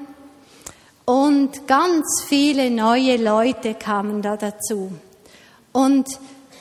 und 1.06 1.68
ganz 1.68 2.24
viele 2.26 2.72
neue 2.72 3.18
Leute 3.18 3.76
kamen 3.76 4.24
da 4.24 4.36
dazu. 4.36 4.92
Und 5.76 6.08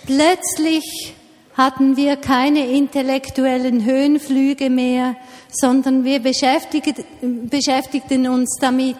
plötzlich 0.06 1.14
hatten 1.56 1.96
wir 1.96 2.16
keine 2.16 2.66
intellektuellen 2.66 3.84
Höhenflüge 3.84 4.70
mehr, 4.70 5.14
sondern 5.52 6.02
wir 6.02 6.18
beschäftigten, 6.18 8.26
uns 8.26 8.58
damit, 8.60 8.96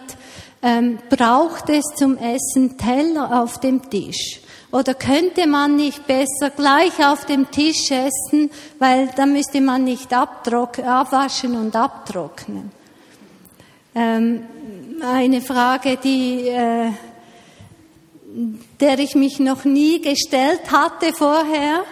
ähm, 0.63 1.01
braucht 1.11 1.69
es 1.69 1.83
zum 1.97 2.17
Essen 2.17 2.79
Teller 2.79 3.43
auf 3.43 3.59
dem 3.59 3.91
Tisch? 3.91 4.39
Oder 4.71 4.95
könnte 4.95 5.49
man 5.49 5.75
nicht 5.75 6.07
besser 6.07 6.51
gleich 6.55 7.05
auf 7.05 7.25
dem 7.25 7.51
Tisch 7.51 7.91
essen, 7.91 8.51
weil 8.79 9.09
da 9.17 9.27
müsste 9.27 9.61
man 9.61 9.83
nicht 9.83 10.13
abwaschen 10.13 11.57
und 11.57 11.75
abtrocknen? 11.75 12.71
Ähm, 13.97 14.45
eine 15.03 15.41
Frage, 15.41 15.97
die, 15.97 16.47
äh, 16.47 16.93
der 18.81 18.99
ich 18.99 19.15
mich 19.15 19.39
noch 19.39 19.65
nie 19.65 20.01
gestellt 20.01 20.71
hatte 20.71 21.13
vorher, 21.13 21.85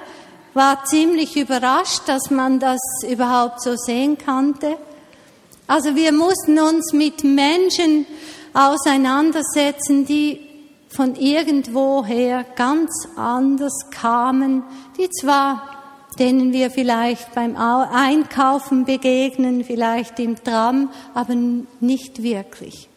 war 0.54 0.84
ziemlich 0.84 1.36
überrascht, 1.36 2.02
dass 2.06 2.30
man 2.30 2.58
das 2.58 2.80
überhaupt 3.08 3.62
so 3.62 3.74
sehen 3.76 4.18
konnte. 4.18 4.76
Also 5.66 5.94
wir 5.94 6.12
mussten 6.12 6.58
uns 6.58 6.92
mit 6.92 7.24
Menschen 7.24 8.06
auseinandersetzen, 8.52 10.04
die 10.04 10.40
von 10.88 11.14
irgendwoher 11.14 12.44
ganz 12.56 12.90
anders 13.16 13.72
kamen, 13.90 14.62
die 14.98 15.08
zwar 15.08 15.72
denen 16.18 16.52
wir 16.52 16.70
vielleicht 16.70 17.34
beim 17.34 17.56
Einkaufen 17.56 18.84
begegnen, 18.84 19.64
vielleicht 19.64 20.18
im 20.18 20.42
Tram, 20.42 20.90
aber 21.14 21.34
nicht 21.34 22.22
wirklich. 22.22 22.88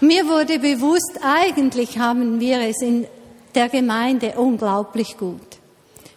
Mir 0.00 0.28
wurde 0.28 0.60
bewusst, 0.60 1.18
eigentlich 1.22 1.98
haben 1.98 2.38
wir 2.38 2.60
es 2.60 2.80
in 2.80 3.08
der 3.54 3.68
Gemeinde 3.68 4.34
unglaublich 4.36 5.16
gut. 5.16 5.40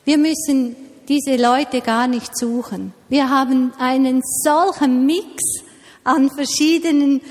Wir 0.06 0.20
müssen 0.20 0.76
diese 1.08 1.36
Leute 1.36 1.82
gar 1.82 2.06
nicht 2.08 2.38
suchen. 2.38 2.94
Wir 3.10 3.30
haben 3.30 3.74
einen 3.80 4.22
solchen 4.24 5.08
Mix 5.08 5.64
an 6.04 6.30
verschiedenen 6.30 7.22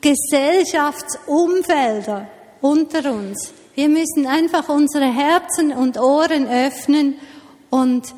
Gesellschaftsumfelder 0.00 2.26
unter 2.60 3.12
uns. 3.12 3.52
Wir 3.74 3.88
müssen 3.88 4.26
einfach 4.26 4.68
unsere 4.68 5.06
Herzen 5.06 5.72
und 5.72 5.98
Ohren 5.98 6.46
öffnen 6.48 7.14
und 7.70 8.12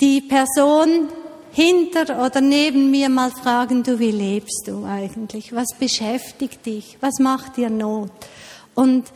die 0.00 0.20
Person 0.20 1.08
hinter 1.52 2.24
oder 2.24 2.40
neben 2.40 2.90
mir 2.90 3.08
mal 3.08 3.30
fragen, 3.30 3.82
du, 3.82 3.98
wie 3.98 4.10
lebst 4.10 4.64
du 4.66 4.84
eigentlich? 4.84 5.54
Was 5.54 5.68
beschäftigt 5.78 6.64
dich? 6.66 6.98
Was 7.00 7.18
macht 7.18 7.56
dir 7.56 7.70
Not? 7.70 8.10
Und 8.74 9.06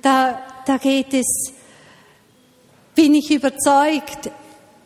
da, 0.00 0.38
da 0.66 0.76
geht 0.78 1.14
es, 1.14 1.52
bin 2.94 3.14
ich 3.14 3.30
überzeugt, 3.30 4.30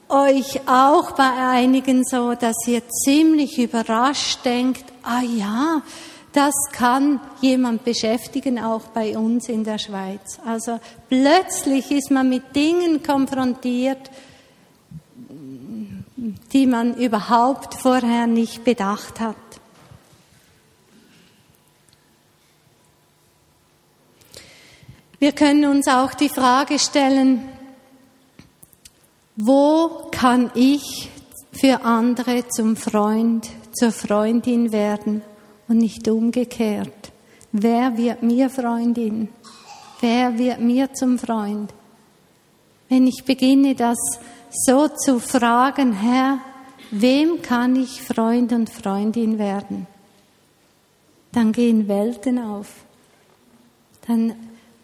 euch 0.08 0.60
auch 0.68 1.12
bei 1.12 1.30
einigen 1.30 2.04
so, 2.04 2.34
dass 2.34 2.56
ihr 2.66 2.82
ziemlich 2.88 3.58
überrascht 3.58 4.44
denkt, 4.44 4.84
ah 5.02 5.22
ja, 5.22 5.82
das 6.32 6.54
kann 6.72 7.18
jemand 7.40 7.84
beschäftigen, 7.84 8.58
auch 8.58 8.82
bei 8.88 9.16
uns 9.16 9.48
in 9.48 9.64
der 9.64 9.78
Schweiz. 9.78 10.38
Also 10.44 10.78
plötzlich 11.08 11.90
ist 11.90 12.10
man 12.10 12.28
mit 12.28 12.54
Dingen 12.54 13.02
konfrontiert, 13.02 14.10
die 16.52 16.66
man 16.66 16.94
überhaupt 16.94 17.74
vorher 17.74 18.26
nicht 18.26 18.64
bedacht 18.64 19.20
hat. 19.20 19.36
Wir 25.18 25.32
können 25.32 25.64
uns 25.64 25.88
auch 25.88 26.12
die 26.12 26.28
Frage 26.28 26.78
stellen, 26.78 27.48
wo 29.36 30.08
kann 30.10 30.50
ich 30.54 31.10
für 31.52 31.84
andere 31.84 32.48
zum 32.48 32.76
Freund, 32.76 33.48
zur 33.72 33.92
Freundin 33.92 34.72
werden 34.72 35.22
und 35.68 35.78
nicht 35.78 36.06
umgekehrt? 36.08 37.12
Wer 37.52 37.96
wird 37.96 38.22
mir 38.22 38.50
Freundin? 38.50 39.28
Wer 40.00 40.38
wird 40.38 40.60
mir 40.60 40.92
zum 40.92 41.18
Freund? 41.18 41.72
Wenn 42.90 43.06
ich 43.06 43.24
beginne, 43.24 43.74
das 43.74 43.96
so 44.50 44.88
zu 44.88 45.18
fragen, 45.20 45.92
Herr, 45.92 46.38
wem 46.90 47.42
kann 47.42 47.76
ich 47.76 48.02
Freund 48.02 48.52
und 48.52 48.70
Freundin 48.70 49.38
werden? 49.38 49.86
Dann 51.32 51.52
gehen 51.52 51.88
Welten 51.88 52.38
auf. 52.38 52.68
Dann 54.06 54.34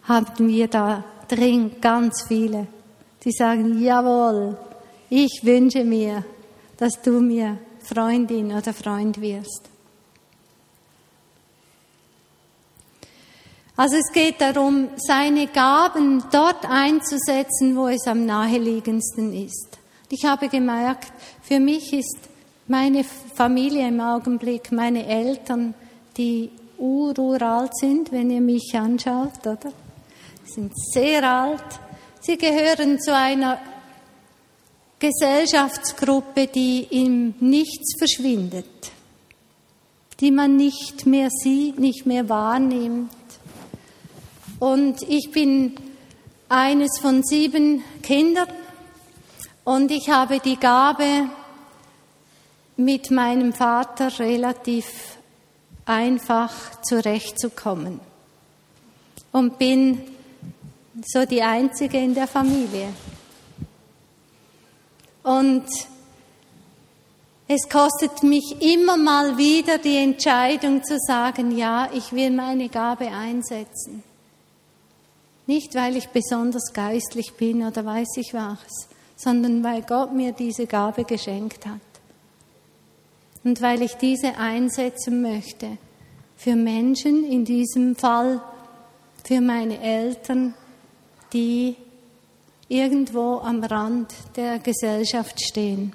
haben 0.02 0.48
wir 0.48 0.68
da 0.68 1.04
drin 1.28 1.72
ganz 1.80 2.24
viele, 2.26 2.66
die 3.24 3.32
sagen, 3.32 3.80
jawohl, 3.80 4.58
ich 5.08 5.40
wünsche 5.42 5.84
mir, 5.84 6.24
dass 6.76 7.00
du 7.00 7.20
mir 7.20 7.58
Freundin 7.80 8.52
oder 8.52 8.72
Freund 8.72 9.20
wirst. 9.20 9.71
Also 13.76 13.96
es 13.96 14.12
geht 14.12 14.40
darum, 14.40 14.88
seine 14.96 15.46
Gaben 15.46 16.22
dort 16.30 16.68
einzusetzen, 16.68 17.74
wo 17.74 17.88
es 17.88 18.06
am 18.06 18.26
naheliegendsten 18.26 19.32
ist. 19.32 19.78
Ich 20.10 20.26
habe 20.26 20.48
gemerkt, 20.48 21.10
für 21.42 21.58
mich 21.58 21.92
ist 21.94 22.18
meine 22.68 23.02
Familie 23.02 23.88
im 23.88 24.00
Augenblick, 24.00 24.72
meine 24.72 25.06
Eltern, 25.06 25.74
die 26.18 26.50
ururalt 26.76 27.74
sind, 27.76 28.12
wenn 28.12 28.30
ihr 28.30 28.42
mich 28.42 28.72
anschaut, 28.74 29.46
oder? 29.46 29.72
Sie 30.44 30.52
sind 30.52 30.72
sehr 30.92 31.28
alt. 31.28 31.64
Sie 32.20 32.36
gehören 32.36 33.00
zu 33.00 33.16
einer 33.16 33.58
Gesellschaftsgruppe, 34.98 36.46
die 36.46 36.86
im 36.90 37.34
Nichts 37.40 37.96
verschwindet, 37.96 38.66
die 40.20 40.30
man 40.30 40.56
nicht 40.56 41.06
mehr 41.06 41.28
sieht, 41.30 41.78
nicht 41.78 42.04
mehr 42.04 42.28
wahrnimmt 42.28 43.10
und 44.62 45.02
ich 45.08 45.32
bin 45.32 45.74
eines 46.48 47.00
von 47.00 47.24
sieben 47.24 47.82
Kindern 48.00 48.46
und 49.64 49.90
ich 49.90 50.08
habe 50.08 50.38
die 50.38 50.56
Gabe, 50.56 51.28
mit 52.76 53.10
meinem 53.10 53.52
Vater 53.52 54.16
relativ 54.20 55.16
einfach 55.84 56.80
zurechtzukommen 56.82 57.98
und 59.32 59.58
bin 59.58 60.00
so 61.06 61.26
die 61.26 61.42
Einzige 61.42 61.98
in 61.98 62.14
der 62.14 62.28
Familie. 62.28 62.86
Und 65.24 65.64
es 67.48 67.68
kostet 67.68 68.22
mich 68.22 68.56
immer 68.60 68.96
mal 68.96 69.36
wieder 69.36 69.78
die 69.78 69.96
Entscheidung 69.96 70.84
zu 70.84 71.00
sagen, 71.00 71.50
ja, 71.50 71.88
ich 71.92 72.12
will 72.12 72.30
meine 72.30 72.68
Gabe 72.68 73.08
einsetzen. 73.08 74.04
Nicht, 75.46 75.74
weil 75.74 75.96
ich 75.96 76.08
besonders 76.08 76.72
geistlich 76.72 77.34
bin 77.34 77.66
oder 77.66 77.84
weiß 77.84 78.16
ich 78.16 78.32
was, 78.32 78.88
sondern 79.16 79.64
weil 79.64 79.82
Gott 79.82 80.12
mir 80.12 80.32
diese 80.32 80.66
Gabe 80.66 81.04
geschenkt 81.04 81.66
hat. 81.66 81.80
Und 83.44 83.60
weil 83.60 83.82
ich 83.82 83.94
diese 83.94 84.36
einsetzen 84.36 85.20
möchte 85.20 85.78
für 86.36 86.54
Menschen, 86.54 87.24
in 87.24 87.44
diesem 87.44 87.96
Fall 87.96 88.40
für 89.24 89.40
meine 89.40 89.80
Eltern, 89.80 90.54
die 91.32 91.76
irgendwo 92.68 93.38
am 93.38 93.62
Rand 93.64 94.12
der 94.36 94.58
Gesellschaft 94.58 95.40
stehen. 95.40 95.92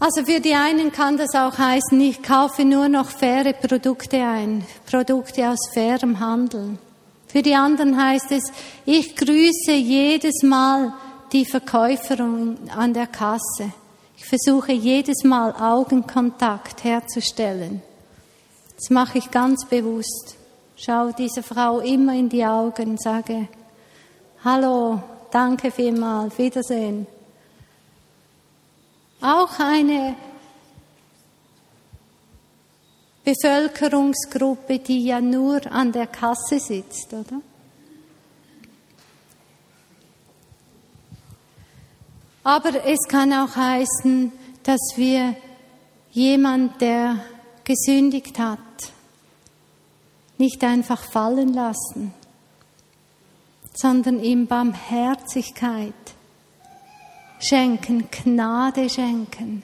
Also 0.00 0.24
für 0.24 0.38
die 0.38 0.54
einen 0.54 0.92
kann 0.92 1.16
das 1.16 1.34
auch 1.34 1.58
heißen, 1.58 2.00
ich 2.00 2.22
kaufe 2.22 2.64
nur 2.64 2.88
noch 2.88 3.10
faire 3.10 3.52
Produkte 3.52 4.18
ein, 4.18 4.64
Produkte 4.86 5.50
aus 5.50 5.58
fairem 5.74 6.20
Handeln. 6.20 6.78
Für 7.26 7.42
die 7.42 7.54
anderen 7.54 8.00
heißt 8.00 8.30
es, 8.30 8.52
ich 8.86 9.16
grüße 9.16 9.72
jedes 9.72 10.42
Mal 10.44 10.92
die 11.32 11.44
Verkäuferin 11.44 12.56
an 12.74 12.94
der 12.94 13.08
Kasse. 13.08 13.72
Ich 14.16 14.24
versuche 14.24 14.72
jedes 14.72 15.24
Mal 15.24 15.52
Augenkontakt 15.52 16.84
herzustellen. 16.84 17.82
Das 18.76 18.90
mache 18.90 19.18
ich 19.18 19.30
ganz 19.32 19.66
bewusst. 19.66 20.36
Schau 20.76 21.10
dieser 21.10 21.42
Frau 21.42 21.80
immer 21.80 22.14
in 22.14 22.28
die 22.28 22.44
Augen, 22.44 22.96
sage, 22.98 23.48
hallo, 24.44 25.02
danke 25.32 25.72
vielmals, 25.72 26.38
Wiedersehen. 26.38 27.08
Auch 29.20 29.58
eine 29.58 30.14
Bevölkerungsgruppe, 33.24 34.78
die 34.78 35.04
ja 35.04 35.20
nur 35.20 35.60
an 35.70 35.92
der 35.92 36.06
Kasse 36.06 36.58
sitzt, 36.58 37.12
oder? 37.12 37.40
Aber 42.44 42.86
es 42.86 43.00
kann 43.08 43.32
auch 43.32 43.54
heißen, 43.54 44.32
dass 44.62 44.80
wir 44.96 45.36
jemand, 46.12 46.80
der 46.80 47.18
gesündigt 47.64 48.38
hat, 48.38 48.58
nicht 50.38 50.64
einfach 50.64 51.02
fallen 51.02 51.52
lassen, 51.52 52.14
sondern 53.74 54.22
ihm 54.22 54.46
Barmherzigkeit 54.46 55.92
schenken, 57.40 58.08
Gnade 58.10 58.88
schenken, 58.88 59.62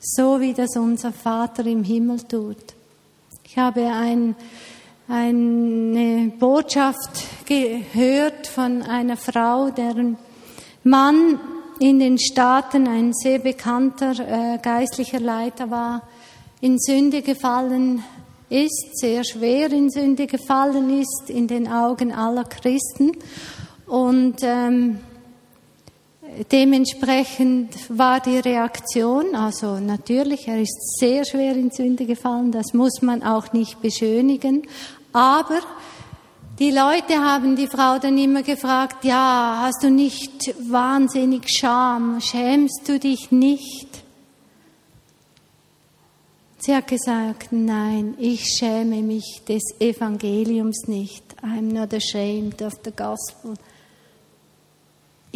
so 0.00 0.40
wie 0.40 0.52
das 0.52 0.76
unser 0.76 1.12
Vater 1.12 1.66
im 1.66 1.84
Himmel 1.84 2.20
tut. 2.22 2.74
Ich 3.44 3.58
habe 3.58 3.86
ein, 3.86 4.34
eine 5.08 6.32
Botschaft 6.38 7.46
gehört 7.46 8.46
von 8.46 8.82
einer 8.82 9.16
Frau, 9.16 9.70
deren 9.70 10.18
Mann 10.84 11.40
in 11.78 11.98
den 11.98 12.18
Staaten 12.18 12.86
ein 12.86 13.12
sehr 13.12 13.38
bekannter 13.38 14.12
äh, 14.18 14.58
geistlicher 14.58 15.20
Leiter 15.20 15.70
war, 15.70 16.02
in 16.60 16.78
Sünde 16.78 17.22
gefallen 17.22 18.02
ist, 18.48 18.98
sehr 18.98 19.24
schwer 19.24 19.70
in 19.72 19.90
Sünde 19.90 20.26
gefallen 20.26 21.00
ist 21.00 21.28
in 21.28 21.48
den 21.48 21.68
Augen 21.68 22.12
aller 22.12 22.44
Christen. 22.44 23.12
Und 23.86 24.36
ähm, 24.42 25.00
dementsprechend 26.50 27.74
war 27.88 28.20
die 28.20 28.38
Reaktion, 28.38 29.34
also 29.34 29.78
natürlich, 29.78 30.48
er 30.48 30.60
ist 30.60 30.98
sehr 30.98 31.24
schwer 31.24 31.52
in 31.52 31.70
Sünde 31.70 32.06
gefallen, 32.06 32.52
das 32.52 32.74
muss 32.74 33.02
man 33.02 33.22
auch 33.22 33.52
nicht 33.52 33.80
beschönigen, 33.80 34.62
aber 35.12 35.60
die 36.58 36.70
Leute 36.70 37.18
haben 37.22 37.54
die 37.54 37.66
Frau 37.66 37.98
dann 37.98 38.16
immer 38.16 38.42
gefragt, 38.42 39.04
ja, 39.04 39.58
hast 39.62 39.82
du 39.82 39.90
nicht 39.90 40.54
wahnsinnig 40.70 41.50
Scham? 41.50 42.18
Schämst 42.20 42.88
du 42.88 42.98
dich 42.98 43.30
nicht? 43.30 43.88
Sie 46.58 46.74
hat 46.74 46.86
gesagt, 46.86 47.48
nein, 47.52 48.14
ich 48.18 48.44
schäme 48.58 49.02
mich 49.02 49.42
des 49.46 49.62
Evangeliums 49.78 50.88
nicht. 50.88 51.22
I'm 51.42 51.72
not 51.72 51.92
ashamed 51.92 52.62
of 52.62 52.72
the 52.84 52.90
gospel. 52.90 53.54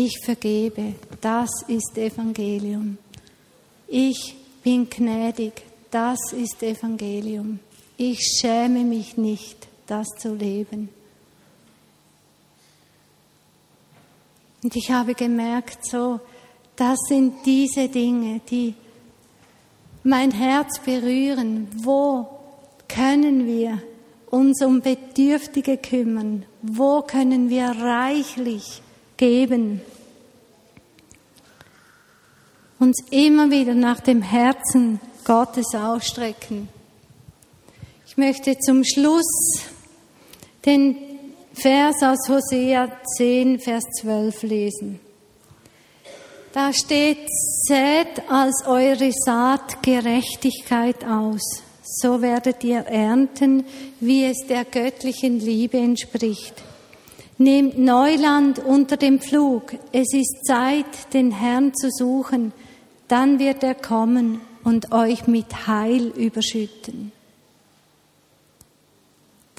Ich 0.03 0.19
vergebe, 0.25 0.95
das 1.21 1.51
ist 1.69 1.99
Evangelium. 1.99 2.97
Ich 3.87 4.35
bin 4.63 4.89
gnädig, 4.89 5.53
das 5.91 6.19
ist 6.33 6.63
Evangelium. 6.63 7.59
Ich 7.99 8.19
schäme 8.41 8.83
mich 8.83 9.19
nicht, 9.19 9.69
das 9.87 10.07
zu 10.19 10.35
leben. 10.35 10.89
Und 14.63 14.75
ich 14.75 14.91
habe 14.91 15.13
gemerkt, 15.13 15.85
so, 15.85 16.21
das 16.77 16.99
sind 17.07 17.45
diese 17.45 17.91
Dinge, 17.91 18.41
die 18.51 18.75
mein 20.03 20.31
Herz 20.31 20.79
berühren. 20.79 21.69
Wo 21.77 22.27
können 22.89 23.47
wir 23.47 23.83
uns 24.31 24.63
um 24.63 24.81
Bedürftige 24.81 25.77
kümmern? 25.77 26.47
Wo 26.63 27.03
können 27.03 27.51
wir 27.51 27.67
reichlich 27.67 28.81
geben? 29.21 29.83
Uns 32.79 32.97
immer 33.11 33.51
wieder 33.51 33.75
nach 33.75 34.01
dem 34.01 34.23
Herzen 34.23 34.99
Gottes 35.25 35.75
ausstrecken. 35.75 36.71
Ich 38.07 38.17
möchte 38.17 38.59
zum 38.59 38.83
Schluss 38.83 39.61
den 40.65 40.97
Vers 41.53 41.97
aus 42.03 42.29
Hosea 42.31 42.91
10, 43.19 43.61
Vers 43.61 43.85
12 44.01 44.43
lesen. 44.45 45.01
Da 46.55 46.73
steht, 46.73 47.29
sät 47.69 48.23
als 48.29 48.65
eure 48.67 49.13
Saat 49.13 49.83
Gerechtigkeit 49.83 51.05
aus, 51.05 51.63
so 51.83 52.23
werdet 52.23 52.65
ihr 52.65 52.81
ernten, 52.87 53.65
wie 54.01 54.25
es 54.25 54.39
der 54.49 54.65
göttlichen 54.65 55.39
Liebe 55.39 55.77
entspricht. 55.77 56.55
Nehmt 57.41 57.79
Neuland 57.79 58.59
unter 58.59 58.97
dem 58.97 59.19
Pflug, 59.19 59.73
es 59.93 60.13
ist 60.13 60.47
Zeit, 60.47 61.13
den 61.15 61.31
Herrn 61.31 61.75
zu 61.75 61.89
suchen, 61.91 62.53
dann 63.09 63.39
wird 63.39 63.63
er 63.63 63.75
kommen 63.75 64.41
und 64.63 64.93
euch 64.93 65.27
mit 65.27 65.67
Heil 65.67 66.09
überschütten 66.09 67.13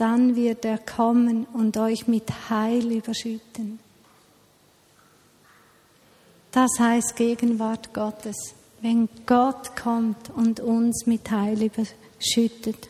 dann 0.01 0.35
wird 0.35 0.65
er 0.65 0.79
kommen 0.79 1.45
und 1.53 1.77
euch 1.77 2.07
mit 2.07 2.49
Heil 2.49 2.91
überschütten. 2.91 3.77
Das 6.51 6.71
heißt 6.79 7.15
Gegenwart 7.15 7.93
Gottes, 7.93 8.55
wenn 8.81 9.07
Gott 9.27 9.75
kommt 9.75 10.31
und 10.35 10.59
uns 10.59 11.05
mit 11.05 11.29
Heil 11.29 11.61
überschüttet. 11.61 12.89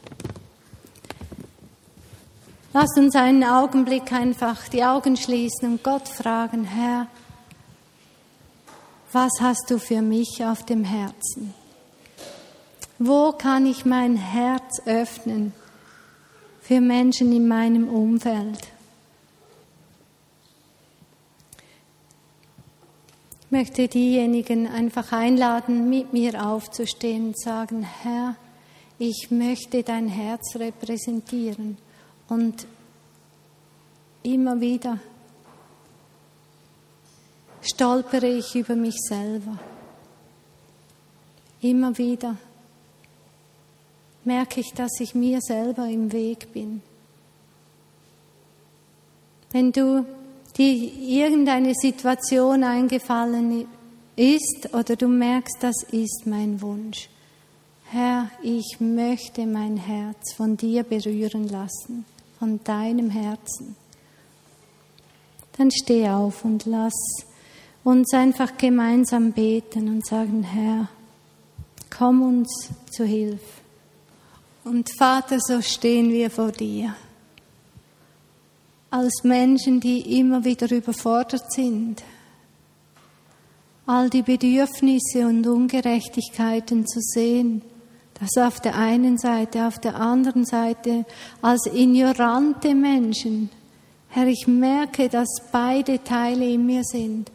Lasst 2.74 2.98
uns 2.98 3.16
einen 3.16 3.44
Augenblick 3.44 4.12
einfach 4.14 4.68
die 4.70 4.84
Augen 4.84 5.18
schließen 5.18 5.74
und 5.74 5.84
Gott 5.84 6.08
fragen, 6.08 6.64
Herr, 6.64 7.08
was 9.12 9.32
hast 9.42 9.70
du 9.70 9.78
für 9.78 10.02
mich 10.02 10.44
auf 10.46 10.66
dem 10.66 10.84
Herzen? 10.84 11.54
Wo 12.98 13.34
kann 13.34 13.66
ich 13.66 13.84
mein 13.84 14.16
Herz 14.16 14.82
öffnen? 14.86 15.54
für 16.72 16.80
Menschen 16.80 17.34
in 17.34 17.50
meinem 17.50 17.90
Umfeld. 17.90 18.60
Ich 23.42 23.52
möchte 23.52 23.90
diejenigen 23.90 24.68
einfach 24.68 25.12
einladen, 25.12 25.90
mit 25.90 26.14
mir 26.14 26.46
aufzustehen 26.48 27.28
und 27.28 27.38
sagen, 27.38 27.86
Herr, 28.04 28.36
ich 29.00 29.28
möchte 29.32 29.84
dein 29.84 30.08
Herz 30.08 30.56
repräsentieren 30.56 31.78
und 32.32 32.66
immer 34.24 34.62
wieder 34.62 35.00
stolpere 37.62 38.28
ich 38.28 38.56
über 38.56 38.74
mich 38.74 38.96
selber. 38.98 39.60
Immer 41.60 41.98
wieder 41.98 42.38
merke 44.24 44.62
ich, 44.62 44.72
dass 44.72 44.98
ich 45.02 45.14
mir 45.14 45.42
selber 45.42 45.88
im 45.88 46.14
Weg 46.14 46.54
bin. 46.54 46.82
Wenn 49.52 49.74
du 49.74 50.06
dir 50.56 50.74
irgendeine 50.74 51.74
Situation 51.76 52.64
eingefallen 52.64 53.68
ist 54.16 54.74
oder 54.74 54.96
du 54.96 55.10
merkst, 55.10 55.58
das 55.60 55.84
ist 55.92 56.26
mein 56.26 56.62
Wunsch. 56.62 57.10
Herr, 57.88 58.32
ich 58.42 58.78
möchte 58.80 59.46
mein 59.46 59.76
Herz 59.76 60.34
von 60.38 60.56
dir 60.56 60.84
berühren 60.84 61.50
lassen, 61.50 62.06
von 62.42 62.60
deinem 62.64 63.12
Herzen. 63.12 63.76
Dann 65.60 65.70
steh 65.70 66.10
auf 66.10 66.44
und 66.44 66.66
lass 66.66 66.96
uns 67.84 68.12
einfach 68.16 68.58
gemeinsam 68.58 69.32
beten 69.32 69.88
und 69.88 70.04
sagen, 70.04 70.42
Herr, 70.42 70.90
komm 71.96 72.24
uns 72.24 72.72
zu 72.90 73.06
Hilfe. 73.06 73.62
Und 74.64 74.90
Vater, 74.98 75.38
so 75.40 75.62
stehen 75.62 76.10
wir 76.10 76.32
vor 76.32 76.52
dir. 76.52 76.96
Als 78.90 79.24
Menschen, 79.24 79.80
die 79.80 80.20
immer 80.20 80.44
wieder 80.44 80.72
überfordert 80.72 81.54
sind. 81.54 82.02
All 83.86 84.10
die 84.10 84.24
Bedürfnisse 84.24 85.28
und 85.28 85.46
Ungerechtigkeiten 85.46 86.88
zu 86.88 87.02
sehen. 87.02 87.62
Das 88.22 88.38
auf 88.38 88.60
der 88.60 88.76
einen 88.78 89.18
Seite, 89.18 89.66
auf 89.66 89.80
der 89.80 89.96
anderen 89.96 90.46
Seite 90.46 91.06
als 91.42 91.66
ignorante 91.66 92.76
Menschen. 92.76 93.50
Herr, 94.10 94.28
ich 94.28 94.46
merke, 94.46 95.10
dass 95.10 95.28
beide 95.52 96.04
Teile 96.04 96.48
in 96.48 96.68
mir 96.68 96.84
sind. 96.84 97.32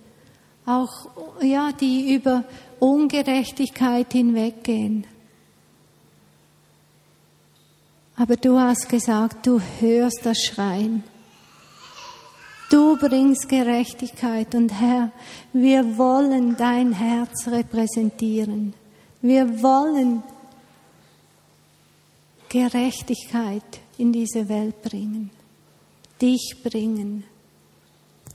Auch, 0.64 1.08
ja, 1.42 1.72
die 1.72 2.14
über 2.14 2.44
Ungerechtigkeit 2.78 4.12
hinweggehen. 4.12 5.06
Aber 8.14 8.36
du 8.36 8.56
hast 8.56 8.88
gesagt, 8.88 9.44
du 9.44 9.60
hörst 9.80 10.20
das 10.22 10.38
Schreien. 10.38 11.02
Du 12.70 12.96
bringst 12.96 13.48
Gerechtigkeit 13.48 14.54
und 14.54 14.70
Herr, 14.70 15.10
wir 15.52 15.98
wollen 15.98 16.56
dein 16.56 16.92
Herz 16.92 17.48
repräsentieren. 17.48 18.74
Wir 19.20 19.62
wollen 19.62 20.22
Gerechtigkeit 22.48 23.80
in 23.98 24.12
diese 24.12 24.48
Welt 24.48 24.82
bringen, 24.82 25.30
dich 26.20 26.56
bringen, 26.62 27.24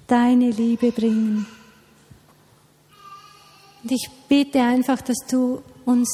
deine 0.07 0.49
Liebe 0.49 0.91
bringen. 0.91 1.45
Und 3.83 3.91
ich 3.91 4.09
bitte 4.27 4.61
einfach, 4.61 5.01
dass 5.01 5.17
du 5.29 5.61
uns 5.85 6.09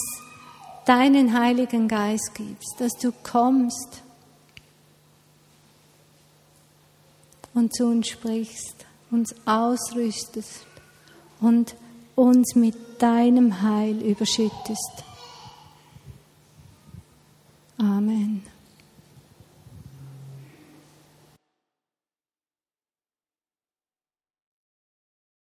deinen 0.86 1.38
Heiligen 1.38 1.88
Geist 1.88 2.32
gibst, 2.34 2.76
dass 2.80 2.94
du 2.94 3.12
kommst 3.24 4.02
und 7.54 7.76
zu 7.76 7.88
uns 7.88 8.08
sprichst, 8.08 8.86
uns 9.12 9.36
ausrüstest 9.46 10.66
und 11.42 11.76
uns 12.16 12.56
mit 12.56 13.02
deinem 13.02 13.62
Heil 13.62 14.02
überschüttest. 14.02 15.04
Amen. 17.80 18.44